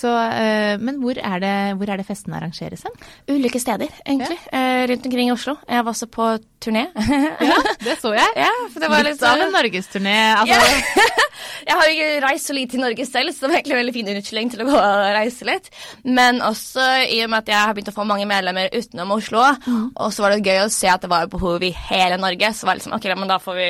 Så, 0.00 0.08
eh, 0.08 0.78
men 0.80 0.96
hvor 1.02 1.18
er, 1.20 1.40
det, 1.42 1.54
hvor 1.76 1.90
er 1.92 2.00
det 2.00 2.06
festene 2.08 2.38
arrangeres 2.38 2.86
hen? 2.86 2.94
Ulike 3.28 3.60
steder, 3.60 3.90
egentlig, 4.06 4.38
eh, 4.48 4.84
rundt 4.88 5.08
omkring 5.10 5.28
i 5.28 5.34
Oslo. 5.34 5.56
Jeg 5.68 5.84
var 5.84 5.92
også 5.92 6.08
på 6.08 6.28
turné. 6.64 6.86
Ja, 7.50 7.56
det 7.84 7.98
så 8.00 8.12
jeg. 8.16 8.32
ja, 8.36 8.50
for 8.72 8.80
det 8.84 8.88
var 8.92 9.04
litt 9.04 9.18
Litt 9.20 9.26
av 9.28 9.42
en 9.44 9.52
norgesturné. 9.52 10.16
Altså, 10.40 10.56
Ja. 10.56 11.04
jeg 11.68 11.76
har 11.76 11.92
ikke 11.92 12.08
reist 12.24 12.48
så 12.48 12.56
lite 12.56 12.78
i 12.78 12.80
Norge 12.80 13.06
selv, 13.08 13.34
så 13.34 13.44
det 13.44 13.50
var 13.50 13.58
egentlig 13.58 13.76
en 13.76 13.80
veldig 13.82 13.94
fin 13.98 14.10
unnskyldning 14.14 14.50
til 14.54 14.64
å 14.64 14.68
gå 14.70 14.76
og 14.78 15.04
reise 15.18 15.48
litt. 15.48 15.70
Men 16.04 16.40
også 16.46 16.86
i 17.10 17.20
og 17.24 17.32
med 17.32 17.42
at 17.42 17.52
jeg 17.52 17.60
har 17.60 17.76
begynt 17.76 17.92
å 17.92 17.96
få 17.96 18.06
mange 18.08 18.28
medlemmer 18.30 18.72
utenom 18.72 19.12
Oslo, 19.18 19.42
og 19.44 20.12
så 20.14 20.24
var 20.24 20.36
det 20.36 20.46
gøy 20.48 20.62
å 20.64 20.70
se 20.72 20.88
at 20.92 21.04
det 21.04 21.12
var 21.12 21.28
behov 21.32 21.64
i 21.66 21.72
hele 21.90 22.16
Norge, 22.20 22.52
så 22.56 22.68
var 22.68 22.76
det 22.78 22.84
liksom 22.84 22.96
ok, 22.96 23.10
men 23.20 23.32
da 23.32 23.40
får 23.42 23.58
vi 23.60 23.68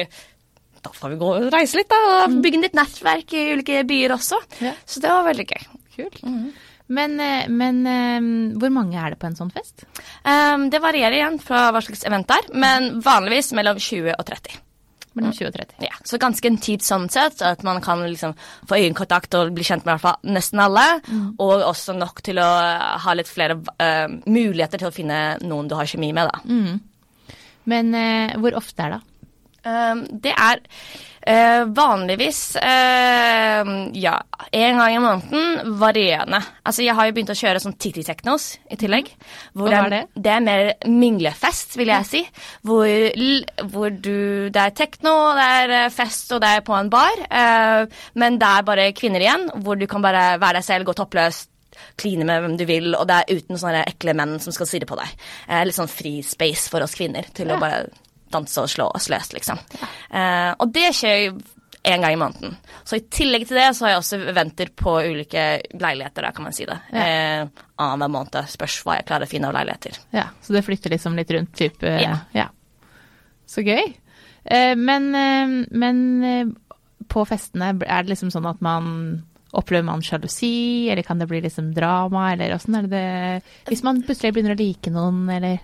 da 0.80 0.94
får 0.96 1.12
vi 1.12 1.16
gå 1.20 1.28
og 1.36 1.50
reise 1.52 1.76
litt, 1.76 1.90
da, 1.90 1.98
og 2.24 2.38
bygge 2.40 2.62
litt 2.62 2.76
nettverk 2.78 3.34
i 3.36 3.42
ulike 3.52 3.82
byer 3.88 4.14
også. 4.16 4.38
Ja. 4.64 4.72
Så 4.88 5.02
det 5.04 5.10
var 5.12 5.26
veldig 5.26 5.44
gøy. 5.50 5.66
Kult. 6.00 6.22
Men, 6.90 7.20
eh, 7.22 7.46
men 7.48 7.84
eh, 7.86 8.56
hvor 8.58 8.72
mange 8.74 8.98
er 8.98 9.14
det 9.14 9.20
på 9.20 9.28
en 9.28 9.38
sånn 9.38 9.52
fest? 9.54 9.84
Um, 10.24 10.66
det 10.72 10.80
varierer 10.82 11.20
igjen 11.20 11.38
fra 11.42 11.68
hva 11.70 11.82
slags 11.84 12.02
event 12.08 12.26
det 12.26 12.40
er, 12.40 12.50
men 12.64 12.90
vanligvis 13.04 13.52
mellom 13.54 13.78
20 13.78 14.16
og 14.16 14.26
30. 14.26 14.58
Mellom 15.18 15.34
20 15.34 15.48
og 15.48 15.54
30. 15.54 15.84
Ja, 15.86 15.96
så 16.06 16.18
ganske 16.22 16.50
en 16.50 16.58
tid 16.62 16.82
sånn 16.86 17.08
sett, 17.10 17.42
at 17.46 17.62
man 17.66 17.80
kan 17.82 18.02
liksom 18.02 18.34
få 18.70 18.78
øyekontakt 18.78 19.34
og 19.38 19.52
bli 19.54 19.66
kjent 19.66 19.86
med 19.86 19.92
i 19.92 19.94
hvert 19.96 20.04
fall 20.04 20.34
nesten 20.34 20.62
alle. 20.62 20.84
Og 21.42 21.64
også 21.66 21.96
nok 21.98 22.22
til 22.26 22.38
å 22.42 22.46
ha 23.04 23.14
litt 23.18 23.30
flere 23.30 23.58
uh, 23.58 24.06
muligheter 24.26 24.82
til 24.82 24.90
å 24.90 24.94
finne 24.94 25.20
noen 25.42 25.70
du 25.70 25.74
har 25.78 25.90
kjemi 25.90 26.12
med, 26.14 26.30
da. 26.30 26.42
Men 27.70 27.94
uh, 27.94 28.38
hvor 28.42 28.58
ofte 28.62 28.86
er 28.86 28.96
det? 28.96 29.00
Um, 29.60 30.06
det 30.24 30.32
er 30.32 30.60
uh, 30.62 31.66
vanligvis 31.76 32.40
uh, 32.56 33.70
ja, 33.92 34.14
en 34.56 34.80
gang 34.80 34.94
i 34.94 35.02
måneden 35.02 35.76
varierende. 35.80 36.40
Altså, 36.64 36.84
jeg 36.86 36.96
har 36.96 37.08
jo 37.08 37.16
begynt 37.16 37.34
å 37.34 37.38
kjøre 37.42 37.62
sånn 37.62 37.76
Titi 37.80 38.04
Technos 38.06 38.54
i 38.72 38.78
tillegg. 38.80 39.12
Hvor 39.52 39.68
Hva 39.68 39.84
er 39.84 39.94
det? 39.94 40.02
Det 40.16 40.32
er 40.32 40.46
mer 40.46 40.72
minglefest, 40.88 41.76
vil 41.80 41.92
jeg 41.92 42.08
si. 42.08 42.24
Hvor, 42.66 42.88
hvor 43.74 43.92
du 43.92 44.48
Det 44.50 44.64
er 44.64 44.74
tekno, 44.76 45.14
det 45.36 45.46
er 45.60 45.76
eh, 45.76 45.92
fest, 45.92 46.32
og 46.34 46.40
det 46.42 46.56
er 46.56 46.64
på 46.66 46.74
en 46.76 46.90
bar. 46.92 47.24
Men 48.18 48.38
det 48.40 48.48
er 48.48 48.66
bare 48.66 48.90
kvinner 48.96 49.22
igjen, 49.22 49.48
hvor 49.64 49.78
du 49.78 49.86
kan 49.90 50.02
bare 50.02 50.40
være 50.40 50.60
deg 50.60 50.66
selv, 50.66 50.88
gå 50.88 50.96
toppløst 50.96 51.50
kline 52.00 52.26
med 52.26 52.42
hvem 52.42 52.56
du 52.58 52.66
vil, 52.68 52.92
og 52.96 53.06
det 53.08 53.20
er 53.20 53.40
uten 53.40 53.60
sånne 53.60 53.84
ekle 53.88 54.14
menn 54.18 54.38
som 54.42 54.54
skal 54.54 54.68
stirre 54.68 54.88
på 54.88 54.98
deg. 54.98 55.16
Eh, 55.48 55.64
litt 55.66 55.76
sånn 55.76 55.90
free 55.90 56.24
space 56.26 56.70
for 56.72 56.84
oss 56.84 56.96
kvinner 56.98 57.28
til 57.36 57.50
ja. 57.50 57.56
å 57.56 57.62
bare 57.62 57.84
danse 58.32 58.62
og 58.62 58.70
slå 58.70 58.90
oss 58.94 59.08
løs, 59.12 59.32
liksom. 59.36 59.58
Ja. 59.80 59.88
Eh, 60.10 60.52
og 60.58 60.70
det 60.74 60.90
skjer 60.96 61.18
jo 61.24 61.32
en 61.82 62.02
gang 62.04 62.12
i 62.12 62.18
måneden. 62.20 62.56
Så 62.84 62.98
i 62.98 63.04
tillegg 63.08 63.46
til 63.48 63.56
det 63.56 63.70
så 63.76 63.86
har 63.86 63.94
jeg 63.94 64.02
også 64.02 64.18
venter 64.36 64.68
på 64.76 64.98
ulike 65.00 65.44
leiligheter, 65.80 66.26
da 66.26 66.32
kan 66.36 66.44
man 66.44 66.56
si 66.56 66.66
det. 66.68 66.76
Ja. 66.92 67.04
Eh, 67.06 67.64
Annenhver 67.80 68.12
måned 68.12 68.50
spørs 68.52 68.80
hva 68.84 68.98
jeg 68.98 69.08
klarer 69.08 69.24
å 69.28 69.30
finne 69.30 69.48
av 69.48 69.56
leiligheter. 69.56 69.96
Ja, 70.12 70.26
Så 70.44 70.52
det 70.52 70.64
flytter 70.66 70.92
liksom 70.92 71.16
litt 71.16 71.32
rundt, 71.32 71.54
type 71.56 71.94
ja. 72.02 72.18
ja. 72.36 72.50
Så 73.48 73.64
gøy. 73.64 73.94
Eh, 74.44 74.74
men, 74.76 75.08
eh, 75.16 75.54
men 75.72 76.04
eh, 76.24 76.52
på 77.10 77.24
festene, 77.28 77.72
er 77.80 78.04
det 78.04 78.12
liksom 78.12 78.32
sånn 78.34 78.48
at 78.50 78.60
man 78.64 78.92
Opplever 79.56 79.86
man 79.86 80.02
sjalusi, 80.04 80.88
eller 80.92 81.02
kan 81.06 81.18
det 81.18 81.28
bli 81.30 81.40
liksom 81.42 81.72
drama, 81.74 82.32
eller 82.32 82.54
åssen 82.54 82.76
er 82.78 82.86
det 82.86 82.90
det 82.90 83.70
Hvis 83.70 83.84
man 83.86 84.02
plutselig 84.06 84.34
begynner 84.34 84.54
å 84.54 84.60
like 84.60 84.92
noen, 84.94 85.24
eller 85.32 85.58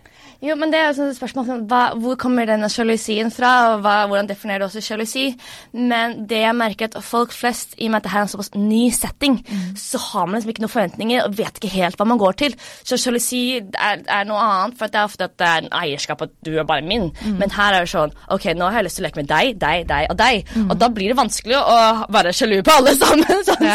jo, 0.45 0.53
men 0.59 0.69
det 0.73 0.79
er 0.79 0.91
jo 0.91 1.07
et 1.07 1.17
spørsmål 1.17 1.47
sånn, 1.49 1.63
hva, 1.71 1.83
Hvor 2.01 2.17
kommer 2.21 2.49
denne 2.49 2.69
sjalusien 2.73 3.31
fra, 3.33 3.53
og 3.73 3.85
hva, 3.85 3.95
hvordan 4.09 4.29
definerer 4.29 4.63
du 4.63 4.67
også 4.67 4.83
sjalusi? 4.85 5.31
Men 5.73 6.27
det 6.29 6.43
jeg 6.43 6.57
merker 6.59 6.91
at 6.91 6.99
folk 7.05 7.33
flest, 7.33 7.77
i 7.81 7.89
og 7.89 7.95
med 7.95 8.03
at 8.03 8.07
dette 8.07 8.19
er 8.19 8.27
en 8.27 8.33
såpass 8.35 8.53
ny 8.57 8.83
setting, 8.95 9.39
mm. 9.41 9.71
så 9.81 10.01
har 10.11 10.27
man 10.27 10.37
liksom 10.37 10.53
ikke 10.53 10.65
noen 10.67 10.75
forventninger 10.75 11.25
og 11.25 11.39
vet 11.39 11.61
ikke 11.61 11.73
helt 11.73 11.97
hva 11.97 12.09
man 12.09 12.21
går 12.21 12.37
til. 12.43 12.57
Så 12.85 12.99
sjalusi 13.01 13.41
er, 13.57 14.03
er, 14.03 14.27
noe 14.29 14.43
annet, 14.43 14.77
for 14.79 14.93
det 14.93 15.01
er 15.01 15.09
ofte 15.09 15.31
at 15.31 15.39
det 15.41 15.49
er 15.49 15.65
en 15.65 15.79
eierskap 15.81 16.27
at 16.27 16.37
du 16.45 16.53
er 16.55 16.69
bare 16.69 16.85
min. 16.85 17.09
Mm. 17.23 17.39
Men 17.41 17.57
her 17.57 17.79
er 17.79 17.87
det 17.87 17.93
sånn 17.95 18.13
OK, 18.37 18.51
nå 18.53 18.69
har 18.69 18.83
jeg 18.83 18.91
lyst 18.91 19.01
til 19.01 19.07
å 19.07 19.09
leke 19.09 19.23
med 19.23 19.33
deg, 19.33 19.55
deg, 19.63 19.87
deg 19.89 20.11
og 20.13 20.21
deg. 20.21 20.53
Mm. 20.53 20.69
Og 20.69 20.77
da 20.85 20.91
blir 20.93 21.13
det 21.13 21.19
vanskelig 21.23 21.63
å 21.63 21.79
være 22.13 22.37
sjalu 22.37 22.59
på 22.67 22.77
alle 22.77 22.97
sammen, 23.01 23.45
sånn. 23.49 23.67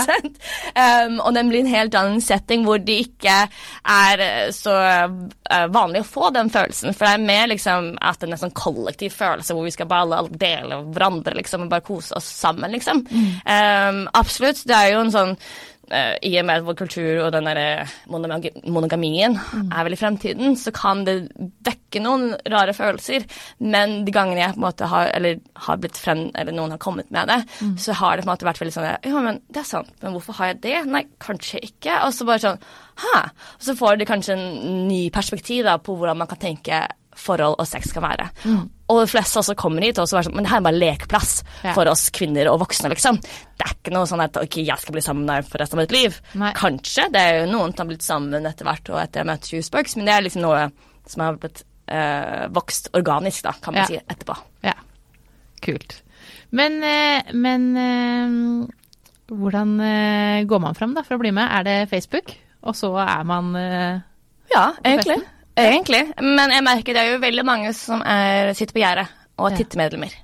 Um, 0.72 1.18
og 1.20 1.34
det 1.36 1.44
blir 1.50 1.64
en 1.64 1.72
helt 1.72 1.96
annen 1.98 2.22
setting 2.24 2.66
hvor 2.66 2.82
det 2.82 2.98
ikke 3.08 3.38
er 3.92 4.24
så 4.56 4.76
uh, 4.76 5.66
vanlig 5.74 6.04
å 6.04 6.08
få 6.08 6.30
den 6.36 6.52
følelsen. 6.54 6.96
For 6.96 7.08
det 7.08 7.14
er 7.16 7.26
mer 7.26 7.50
liksom 7.52 7.92
at 8.02 8.22
det 8.22 8.32
en 8.32 8.44
sånn 8.46 8.56
kollektiv 8.58 9.16
følelse 9.16 9.56
hvor 9.58 9.68
vi 9.68 9.74
skal 9.76 9.90
bare 9.92 10.08
alle 10.08 10.40
dele 10.42 10.82
hverandre 10.92 11.36
liksom, 11.38 11.66
og 11.66 11.74
bare 11.74 11.86
kose 11.86 12.16
oss 12.18 12.30
sammen, 12.42 12.72
liksom. 12.76 13.04
Mm. 13.10 13.28
Um, 13.46 14.02
absolutt. 14.18 14.64
Det 14.68 14.78
er 14.78 14.94
jo 14.94 15.04
en 15.06 15.14
sånn 15.14 15.36
uh, 15.92 16.16
I 16.24 16.34
og 16.42 16.48
med 16.48 16.66
vår 16.68 16.78
kultur 16.80 17.22
og 17.26 17.32
den 17.36 17.50
derre 17.50 17.86
monogamien 18.12 19.38
mm. 19.38 19.70
er 19.70 19.88
vel 19.88 19.96
i 19.96 20.00
fremtiden, 20.00 20.56
så 20.60 20.74
kan 20.76 21.04
det 21.08 21.16
vekke 21.66 22.02
noen 22.04 22.32
rare 22.52 22.76
følelser. 22.76 23.28
Men 23.60 24.02
de 24.08 24.16
gangene 24.16 24.44
jeg 24.44 24.56
på 24.56 24.62
en 24.62 24.68
måte 24.68 24.90
har, 24.92 25.12
eller 25.18 25.42
har 25.68 25.82
blitt 25.82 26.00
frem, 26.00 26.28
eller 26.36 26.56
noen 26.56 26.76
har 26.76 26.82
kommet 26.82 27.12
med 27.14 27.32
det, 27.32 27.42
mm. 27.60 27.76
så 27.82 27.98
har 28.00 28.16
det 28.16 28.26
på 28.26 28.30
en 28.30 28.34
måte 28.34 28.50
vært 28.50 28.64
veldig 28.64 28.78
sånn 28.78 28.90
Ja, 28.92 29.26
men 29.26 29.42
det 29.52 29.64
er 29.64 29.70
sant, 29.70 29.94
men 30.02 30.16
hvorfor 30.16 30.40
har 30.40 30.54
jeg 30.54 30.64
det? 30.66 30.78
Nei, 30.92 31.06
kanskje 31.22 31.62
ikke. 31.68 32.02
Og 32.08 32.16
så 32.16 32.28
bare 32.28 32.46
sånn 32.46 32.64
Hæ? 33.02 33.20
Og 33.58 33.64
så 33.66 33.74
får 33.80 33.98
de 33.98 34.06
kanskje 34.06 34.36
en 34.36 34.88
ny 34.90 35.06
perspektiv 35.14 35.64
da, 35.66 35.78
på 35.82 35.96
hvordan 35.98 36.20
man 36.20 36.30
kan 36.30 36.42
tenke 36.42 36.84
forhold 37.18 37.60
og 37.60 37.68
sex 37.68 37.92
kan 37.96 38.06
være. 38.06 38.28
Mm. 38.46 38.64
Og 38.92 39.00
de 39.00 39.08
fleste 39.10 39.40
også 39.40 39.56
kommer 39.60 39.86
hit 39.86 40.00
og 40.02 40.10
så 40.10 40.20
er 40.20 40.28
sånn 40.28 40.36
Men 40.36 40.46
det 40.46 40.52
her 40.52 40.62
er 40.62 40.68
bare 40.68 40.82
lekeplass 40.82 41.34
ja. 41.64 41.74
for 41.76 41.90
oss 41.92 42.10
kvinner 42.14 42.50
og 42.52 42.60
voksne, 42.66 42.92
liksom. 42.92 43.20
Det 43.22 43.66
er 43.66 43.76
ikke 43.78 43.94
noe 43.96 44.10
sånn 44.10 44.24
at 44.26 44.40
ok, 44.42 44.60
jeg 44.66 44.84
skal 44.84 44.96
bli 44.98 45.04
sammen 45.06 45.26
med 45.26 45.34
deg 45.34 45.50
for 45.50 45.62
resten 45.62 45.80
av 45.80 45.86
mitt 45.86 45.96
liv. 45.96 46.18
Nei. 46.42 46.52
Kanskje. 46.58 47.08
Det 47.14 47.22
er 47.22 47.42
jo 47.42 47.50
noen 47.54 47.74
som 47.74 47.86
har 47.86 47.92
blitt 47.94 48.06
sammen 48.06 48.50
etter 48.50 48.68
hvert 48.68 48.94
og 48.94 49.02
etter 49.02 49.22
jeg 49.22 49.30
møtte 49.32 49.54
Juicebox, 49.54 49.98
men 49.98 50.10
det 50.10 50.16
er 50.16 50.26
liksom 50.26 50.46
noe 50.46 50.68
som 51.10 51.26
har 51.26 51.40
blitt 51.42 51.64
øh, 51.64 52.46
vokst 52.56 52.92
organisk, 52.98 53.44
da, 53.48 53.56
kan 53.64 53.76
man 53.76 53.84
ja. 53.84 53.90
si, 53.90 54.00
etterpå. 54.02 54.38
Ja. 54.66 54.76
Kult. 55.62 56.00
Men, 56.58 56.80
øh, 56.84 57.34
men 57.38 57.68
øh, 57.80 59.36
hvordan 59.42 59.76
går 60.48 60.64
man 60.64 60.78
fram 60.78 60.96
da 60.98 61.06
for 61.08 61.16
å 61.18 61.22
bli 61.22 61.34
med? 61.36 61.48
Er 61.48 61.68
det 61.68 61.78
Facebook? 61.92 62.34
Og 62.68 62.76
så 62.78 62.92
er 63.02 63.24
man 63.26 63.54
Ja, 63.56 64.66
egentlig. 64.84 65.22
Festen? 65.22 65.30
Egentlig. 65.60 66.04
Men 66.22 66.54
jeg 66.54 66.66
merker 66.66 66.96
det 66.96 67.04
er 67.04 67.16
jo 67.16 67.24
veldig 67.24 67.48
mange 67.48 67.74
som 67.78 68.04
er, 68.06 68.54
sitter 68.58 68.76
på 68.76 68.84
gjerdet 68.84 69.08
og 69.42 69.52
er 69.52 69.58
tittemedlemmer. 69.62 70.16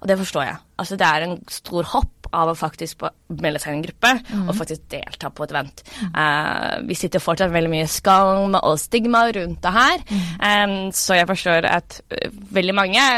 Og 0.00 0.08
det 0.10 0.16
forstår 0.18 0.46
jeg. 0.48 0.56
Altså 0.82 0.96
det 0.98 1.06
er 1.06 1.26
en 1.26 1.36
stor 1.52 1.86
hopp 1.92 2.28
av 2.36 2.50
å 2.50 2.56
faktisk 2.58 3.02
melde 3.42 3.60
seg 3.62 3.74
i 3.74 3.78
en 3.78 3.84
gruppe 3.84 4.10
mm. 4.18 4.44
og 4.44 4.56
faktisk 4.58 4.84
delta 4.92 5.30
på 5.34 5.46
et 5.46 5.54
event. 5.54 5.82
Mm. 5.98 6.12
Uh, 6.14 6.74
vi 6.86 6.98
sitter 6.98 7.22
fortsatt 7.22 7.52
veldig 7.54 7.72
mye 7.72 7.88
skam 7.90 8.54
og 8.60 8.76
stigma 8.82 9.24
rundt 9.34 9.58
det 9.64 9.72
her, 9.74 10.04
mm. 10.06 10.22
um, 10.38 10.76
så 10.94 11.18
jeg 11.18 11.30
forstår 11.30 11.66
at 11.70 11.98
uh, 12.14 12.30
veldig 12.54 12.76
mange 12.78 13.08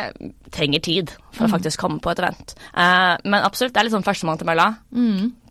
trenger 0.52 0.85
tid 0.85 1.12
for 1.33 1.45
å 1.45 1.50
mm. 1.50 1.54
faktisk 1.59 1.85
komme 1.85 2.00
på 2.04 2.12
et 2.12 2.25
event. 2.25 2.57
Uh, 2.73 3.21
men 3.26 3.40
absolutt, 3.42 3.75
det 3.76 3.85
er 3.85 3.92
sånn 3.92 4.09
førstemann 4.09 4.40
til 4.40 4.49
mølla. 4.49 4.73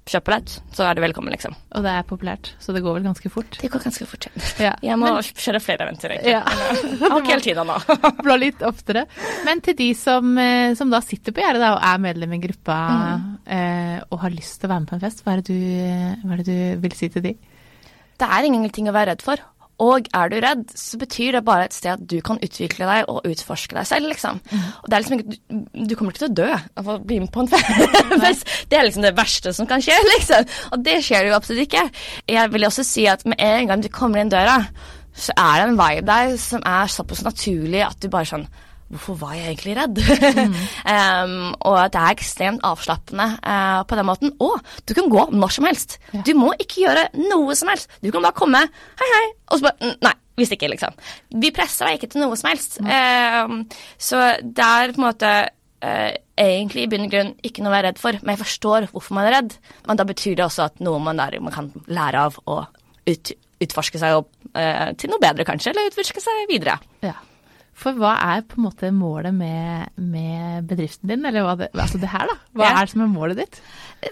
Mm 0.01 0.17
det 0.17 0.53
så 0.73 0.83
er 0.83 0.95
du 0.97 1.01
velkommen, 1.03 1.31
liksom. 1.31 1.53
Og 1.77 1.83
det 1.85 1.91
er 1.93 2.05
populært, 2.07 2.51
så 2.59 2.73
det 2.73 2.81
går 2.81 2.97
vel 2.97 3.05
ganske 3.05 3.29
fort? 3.29 3.57
Det 3.61 3.69
går 3.71 3.83
ganske 3.83 4.05
fort, 4.09 4.25
ja. 4.59 4.73
Jeg 4.81 4.97
må 4.97 5.11
Men, 5.13 5.21
kjøre 5.21 5.61
flere 5.61 5.85
eventer, 5.85 6.15
egentlig. 6.15 6.33
Ja. 6.33 6.41
Jeg 7.01 7.11
har 7.11 7.21
ikke 7.21 7.31
hele 7.35 7.45
tida 7.45 7.65
nå. 7.67 7.77
Blå 8.25 8.37
litt 8.41 8.65
oftere. 8.65 9.05
Men 9.45 9.61
til 9.61 9.77
de 9.77 9.91
som, 9.95 10.33
eh, 10.41 10.73
som 10.75 10.91
da 10.91 11.03
sitter 11.05 11.35
på 11.35 11.43
gjerdet 11.43 11.63
og 11.69 11.79
er 11.85 12.01
medlem 12.01 12.33
i 12.33 12.41
gruppa 12.41 12.79
mm. 12.89 13.29
eh, 13.45 13.97
og 14.09 14.25
har 14.25 14.33
lyst 14.33 14.59
til 14.59 14.67
å 14.67 14.73
være 14.73 14.83
med 14.83 14.91
på 14.91 14.97
en 14.97 15.05
fest, 15.05 15.23
hva 15.23 15.37
er, 15.37 15.45
det 15.45 15.53
du, 15.53 16.25
hva 16.25 16.35
er 16.35 16.43
det 16.43 16.49
du 16.49 16.83
vil 16.87 16.97
si 16.97 17.11
til 17.13 17.27
de? 17.29 17.35
Det 18.21 18.29
er 18.37 18.49
ingenting 18.49 18.89
å 18.89 18.97
være 18.97 19.13
redd 19.13 19.25
for. 19.25 19.45
Og 19.81 20.07
er 20.13 20.29
du 20.29 20.35
redd, 20.43 20.63
så 20.77 20.97
betyr 21.01 21.37
det 21.37 21.43
bare 21.47 21.65
et 21.65 21.73
sted 21.73 21.95
at 21.95 22.03
du 22.05 22.19
kan 22.25 22.37
utvikle 22.43 22.85
deg 22.85 23.09
og 23.09 23.25
utforske 23.25 23.77
deg 23.77 23.87
selv, 23.89 24.11
liksom. 24.11 24.37
Og 24.83 24.89
det 24.89 24.97
er 24.97 25.03
liksom 25.03 25.17
ikke 25.17 25.29
Du, 25.31 25.85
du 25.89 25.95
kommer 25.95 26.13
ikke 26.13 26.23
til 26.25 26.29
å 26.29 26.37
dø 26.41 26.49
av 26.81 26.91
å 26.91 26.97
bli 27.01 27.19
med 27.23 27.31
på 27.33 27.41
en 27.41 27.49
fest. 28.25 28.45
det 28.69 28.77
er 28.77 28.85
liksom 28.85 29.05
det 29.07 29.15
verste 29.17 29.53
som 29.57 29.69
kan 29.69 29.81
skje, 29.81 29.97
liksom. 30.15 30.49
Og 30.71 30.85
det 30.85 30.99
skjer 31.05 31.29
jo 31.29 31.37
absolutt 31.37 31.65
ikke. 31.65 31.87
Jeg 32.29 32.53
vil 32.53 32.67
også 32.69 32.85
si 32.85 33.07
at 33.09 33.25
med 33.25 33.41
en 33.41 33.71
gang 33.71 33.85
du 33.85 33.89
kommer 33.93 34.21
inn 34.21 34.33
døra, 34.33 34.59
så 35.17 35.33
er 35.35 35.61
det 35.61 35.69
en 35.69 35.79
vibe 35.79 36.07
der 36.07 36.35
som 36.39 36.61
er 36.65 36.91
såpass 36.91 37.25
naturlig 37.25 37.81
at 37.87 37.97
du 37.99 38.07
bare 38.11 38.29
sånn 38.29 38.45
Hvorfor 38.91 39.17
var 39.21 39.35
jeg 39.37 39.53
egentlig 39.53 39.77
redd? 39.79 40.01
Mm. 40.41 40.53
um, 40.87 41.53
og 41.67 41.77
det 41.93 41.99
er 41.99 42.13
ekstremt 42.15 42.63
avslappende 42.65 43.25
uh, 43.43 43.81
på 43.87 43.97
den 43.97 44.07
måten. 44.07 44.31
Og 44.41 44.57
du 44.87 44.93
kan 44.97 45.09
gå 45.11 45.25
når 45.33 45.53
som 45.53 45.67
helst. 45.67 45.97
Ja. 46.15 46.21
Du 46.25 46.31
må 46.39 46.51
ikke 46.59 46.85
gjøre 46.85 47.07
noe 47.19 47.55
som 47.57 47.69
helst. 47.71 47.91
Du 48.01 48.09
kan 48.13 48.23
bare 48.25 48.37
komme, 48.37 48.63
hei, 48.99 49.09
hei, 49.15 49.23
og 49.51 49.59
så 49.59 49.67
bare 49.67 49.93
Nei, 50.01 50.13
hvis 50.39 50.53
ikke, 50.55 50.69
liksom. 50.71 50.95
Vi 51.43 51.51
presser 51.55 51.87
deg 51.87 51.99
ikke 51.99 52.11
til 52.13 52.23
noe 52.23 52.37
som 52.39 52.49
helst. 52.51 52.79
Mm. 52.81 52.91
Um, 52.91 53.63
så 54.01 54.21
det 54.41 54.67
er 54.67 54.95
på 54.95 55.01
en 55.01 55.07
måte 55.07 55.31
uh, 55.85 56.11
egentlig 56.41 56.85
i 56.85 56.91
bunn 56.91 57.07
og 57.07 57.13
grunn 57.13 57.33
ikke 57.45 57.63
noe 57.63 57.73
å 57.73 57.75
være 57.75 57.91
redd 57.91 58.01
for, 58.01 58.19
men 58.21 58.35
jeg 58.35 58.43
forstår 58.43 58.89
hvorfor 58.91 59.17
man 59.17 59.29
er 59.29 59.37
redd. 59.39 59.57
Men 59.87 59.99
da 60.01 60.07
betyr 60.07 60.37
det 60.39 60.47
også 60.47 60.67
at 60.69 60.83
noe 60.83 61.01
man, 61.03 61.19
der, 61.21 61.39
man 61.43 61.55
kan 61.55 61.71
lære 61.91 62.27
av 62.29 62.39
og 62.45 62.63
ut, 63.09 63.33
utforske 63.61 64.01
seg 64.01 64.21
opp 64.21 64.31
uh, 64.55 64.89
til 64.97 65.11
noe 65.11 65.21
bedre, 65.21 65.47
kanskje, 65.47 65.73
eller 65.73 65.91
utforske 65.91 66.23
seg 66.23 66.47
videre. 66.51 66.79
Ja. 67.05 67.17
For 67.77 67.97
hva 67.97 68.13
er 68.35 68.43
på 68.45 68.59
en 68.59 68.65
måte 68.67 68.91
målet 68.93 69.33
med, 69.33 69.93
med 69.97 70.67
bedriften 70.69 71.09
din, 71.09 71.23
eller 71.25 71.45
hva 71.47 71.55
det, 71.57 71.71
altså 71.73 71.97
det 72.01 72.11
her, 72.11 72.29
da? 72.29 72.35
Hva 72.57 72.67
ja. 72.67 72.73
er 72.75 72.85
det 72.85 72.93
som 72.93 73.03
er 73.05 73.09
målet 73.09 73.39
ditt? 73.41 73.61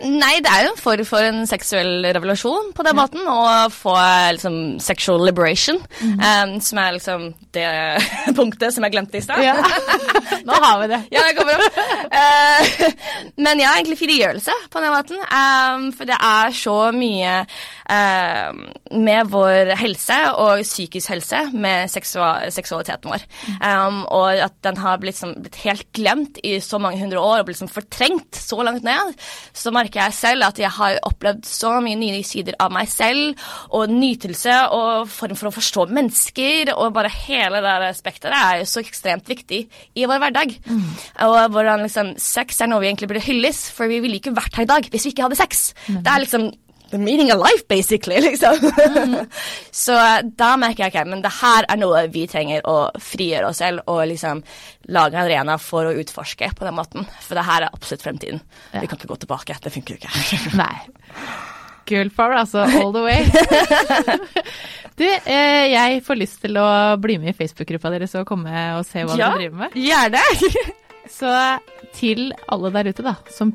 Nei, 0.05 0.35
det 0.45 0.49
er 0.53 0.63
jo 0.67 0.71
en 0.71 0.79
form 0.79 1.05
for 1.07 1.25
en 1.25 1.47
seksuell 1.49 2.05
revolusjon 2.13 2.71
på 2.77 2.85
den 2.85 2.93
ja. 2.93 2.97
måten. 2.97 3.25
Å 3.29 3.69
få 3.73 3.93
liksom 4.37 4.57
sexual 4.83 5.25
liberation, 5.25 5.81
mm 5.99 6.17
um, 6.19 6.55
som 6.63 6.79
er 6.81 6.95
liksom 6.95 7.23
det 7.55 7.67
punktet 8.37 8.75
som 8.75 8.85
jeg 8.85 8.93
glemte 8.93 9.17
i 9.17 9.23
stad. 9.23 9.41
Ja. 9.43 9.55
Nå 10.47 10.57
har 10.61 10.81
vi 10.83 10.89
det. 10.91 11.01
ja, 11.13 11.23
det 11.25 11.35
kommer 11.37 11.63
opp. 11.65 11.79
Uh, 12.13 12.89
men 13.45 13.63
ja, 13.63 13.73
egentlig 13.75 13.99
frigjørelse 14.01 14.55
på 14.69 14.83
den 14.83 14.93
måten. 14.93 15.21
Um, 15.25 15.89
for 15.95 16.09
det 16.09 16.17
er 16.17 16.53
så 16.55 16.77
mye 16.95 17.41
uh, 17.89 18.53
med 18.95 19.29
vår 19.31 19.73
helse 19.79 20.17
og 20.39 20.63
psykisk 20.65 21.11
helse 21.13 21.41
med 21.53 21.89
seksualiteten 21.91 23.11
vår. 23.11 23.25
Um, 23.59 24.03
og 24.05 24.41
at 24.45 24.55
den 24.65 24.79
har 24.81 24.99
blitt, 25.01 25.17
som, 25.19 25.33
blitt, 25.37 25.59
helt 25.65 25.87
glemt 25.95 26.39
i 26.45 26.57
så 26.63 26.79
mange 26.81 27.01
hundre 27.01 27.21
år 27.21 27.41
og 27.41 27.49
blitt 27.49 27.59
som, 27.61 27.71
fortrengt 27.71 28.37
så 28.39 28.61
langt 28.65 28.85
ned, 28.85 29.13
så 29.53 29.73
merker 29.75 30.03
jeg 30.05 30.17
selv 30.17 30.47
at 30.47 30.61
jeg 30.61 30.71
har 30.77 30.99
opplevd 31.07 31.45
så 31.49 31.75
mye 31.83 31.99
nye 31.99 32.23
sider 32.25 32.57
av 32.61 32.73
meg 32.73 32.89
selv, 32.91 33.39
og 33.75 33.91
nytelse 33.91 34.55
og 34.75 35.09
form 35.11 35.37
for 35.39 35.49
å 35.49 35.55
forstå 35.55 35.87
mennesker, 35.93 36.73
og 36.75 36.93
bare 36.95 37.11
hele 37.25 37.61
det 37.65 37.93
spekteret 37.97 38.37
er 38.39 38.61
jo 38.61 38.69
så 38.69 38.83
ekstremt 38.83 39.29
viktig 39.29 39.61
i 39.97 40.07
vår 40.09 40.23
hverdag. 40.23 40.55
Mm. 40.69 40.87
Og 41.27 41.37
hvordan 41.53 41.85
liksom, 41.85 42.15
sex 42.21 42.61
er 42.61 42.71
noe 42.71 42.83
vi 42.83 42.91
egentlig 42.91 43.11
burde 43.11 43.25
hylles, 43.25 43.65
for 43.73 43.91
vi 43.91 44.01
ville 44.03 44.19
ikke 44.19 44.35
vært 44.37 44.57
her 44.59 44.67
i 44.67 44.73
dag 44.73 44.89
hvis 44.89 45.07
vi 45.07 45.13
ikke 45.13 45.27
hadde 45.27 45.39
sex. 45.39 45.69
Mm. 45.87 46.01
Det 46.05 46.13
er 46.13 46.25
liksom 46.25 46.49
the 46.91 46.97
meaning 46.97 47.31
of 47.31 47.39
life, 47.39 47.67
basically, 47.67 48.21
liksom. 48.27 48.55
Mm. 48.59 49.15
så 49.71 49.97
da 50.23 50.53
merker 50.57 50.85
jeg 50.85 50.93
ok, 50.93 51.09
men 51.09 51.23
det 51.25 51.31
her 51.39 51.67
er 51.69 51.79
noe 51.81 52.05
vi 52.13 52.25
trenger 52.29 52.65
å 52.69 52.77
frigjøre 53.03 53.51
oss 53.51 53.61
selv 53.63 53.85
og 53.91 54.03
liksom 54.09 54.43
lage 54.93 55.17
en 55.17 55.25
arena 55.25 55.57
for 55.61 55.89
å 55.89 55.93
utforske 56.01 56.51
på 56.55 56.67
den 56.67 56.77
måten. 56.77 57.07
For 57.25 57.37
det 57.37 57.45
her 57.47 57.67
er 57.67 57.73
absolutt 57.73 58.05
fremtiden. 58.05 58.41
Ja. 58.73 58.81
Vi 58.81 58.89
kan 58.89 58.99
ikke 58.99 59.13
gå 59.13 59.19
tilbake. 59.23 59.57
Det 59.61 59.73
funker 59.73 59.95
jo 59.95 60.01
ikke. 60.01 60.57
Nei. 60.63 60.73
Girl 61.89 62.11
power, 62.13 62.37
altså. 62.43 62.65
All 62.79 62.93
the 62.93 63.01
way. 63.01 63.25
du, 64.99 65.07
eh, 65.07 65.65
jeg 65.73 66.03
får 66.05 66.19
lyst 66.19 66.41
til 66.43 66.59
å 66.61 66.67
bli 67.01 67.17
med 67.21 67.33
i 67.33 67.37
Facebook-gruppa 67.37 67.93
deres 67.95 68.13
og 68.19 68.27
komme 68.29 68.67
og 68.77 68.85
se 68.87 69.05
hva 69.05 69.17
ja, 69.17 69.31
dere 69.31 69.41
driver 69.41 69.63
med. 69.65 69.79
Gjerne. 69.79 70.75
Så 71.09 71.33
til 71.97 72.29
alle 72.53 72.71
der 72.75 72.91
ute, 72.91 73.05
da, 73.05 73.15
som 73.33 73.53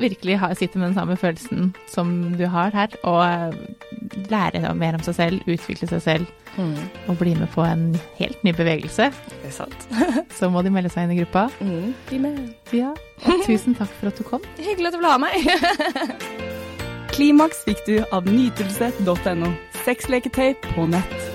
virkelig 0.00 0.38
har, 0.38 0.54
sitter 0.54 0.80
med 0.80 0.90
den 0.90 0.96
samme 0.96 1.16
følelsen 1.16 1.72
som 1.90 2.32
du 2.38 2.46
har 2.50 2.72
her, 2.74 2.94
og 3.02 3.20
eh, 3.24 4.22
lære 4.32 4.74
mer 4.74 4.98
om 4.98 5.04
seg 5.06 5.18
selv, 5.18 5.42
utvikle 5.46 5.88
seg 5.90 6.02
selv 6.02 6.30
mm. 6.56 6.76
og 7.08 7.18
bli 7.20 7.34
med 7.38 7.50
på 7.54 7.64
en 7.66 7.92
helt 8.18 8.44
ny 8.44 8.54
bevegelse, 8.56 9.10
Det 9.42 9.50
er 9.50 9.56
sant. 9.56 9.88
så 10.38 10.50
må 10.50 10.62
de 10.62 10.72
melde 10.74 10.92
seg 10.92 11.06
inn 11.06 11.16
i 11.16 11.20
gruppa. 11.22 11.48
Mm, 11.60 11.92
bli 12.08 12.22
med. 12.22 12.40
Ja, 12.72 12.94
og 13.26 13.44
tusen 13.46 13.76
takk 13.78 13.92
for 14.00 14.12
at 14.12 14.18
du 14.18 14.26
kom. 14.26 14.44
Hyggelig 14.58 14.92
at 14.92 14.96
du 14.96 15.02
ville 15.02 15.12
ha 15.12 15.20
meg. 15.22 16.42
Klimaks 17.12 17.64
fikk 17.66 17.84
du 17.86 17.98
av 18.10 18.28
nytelse.no. 18.28 19.52
Sexleketøy 19.82 20.54
på 20.72 20.88
nett. 20.88 21.31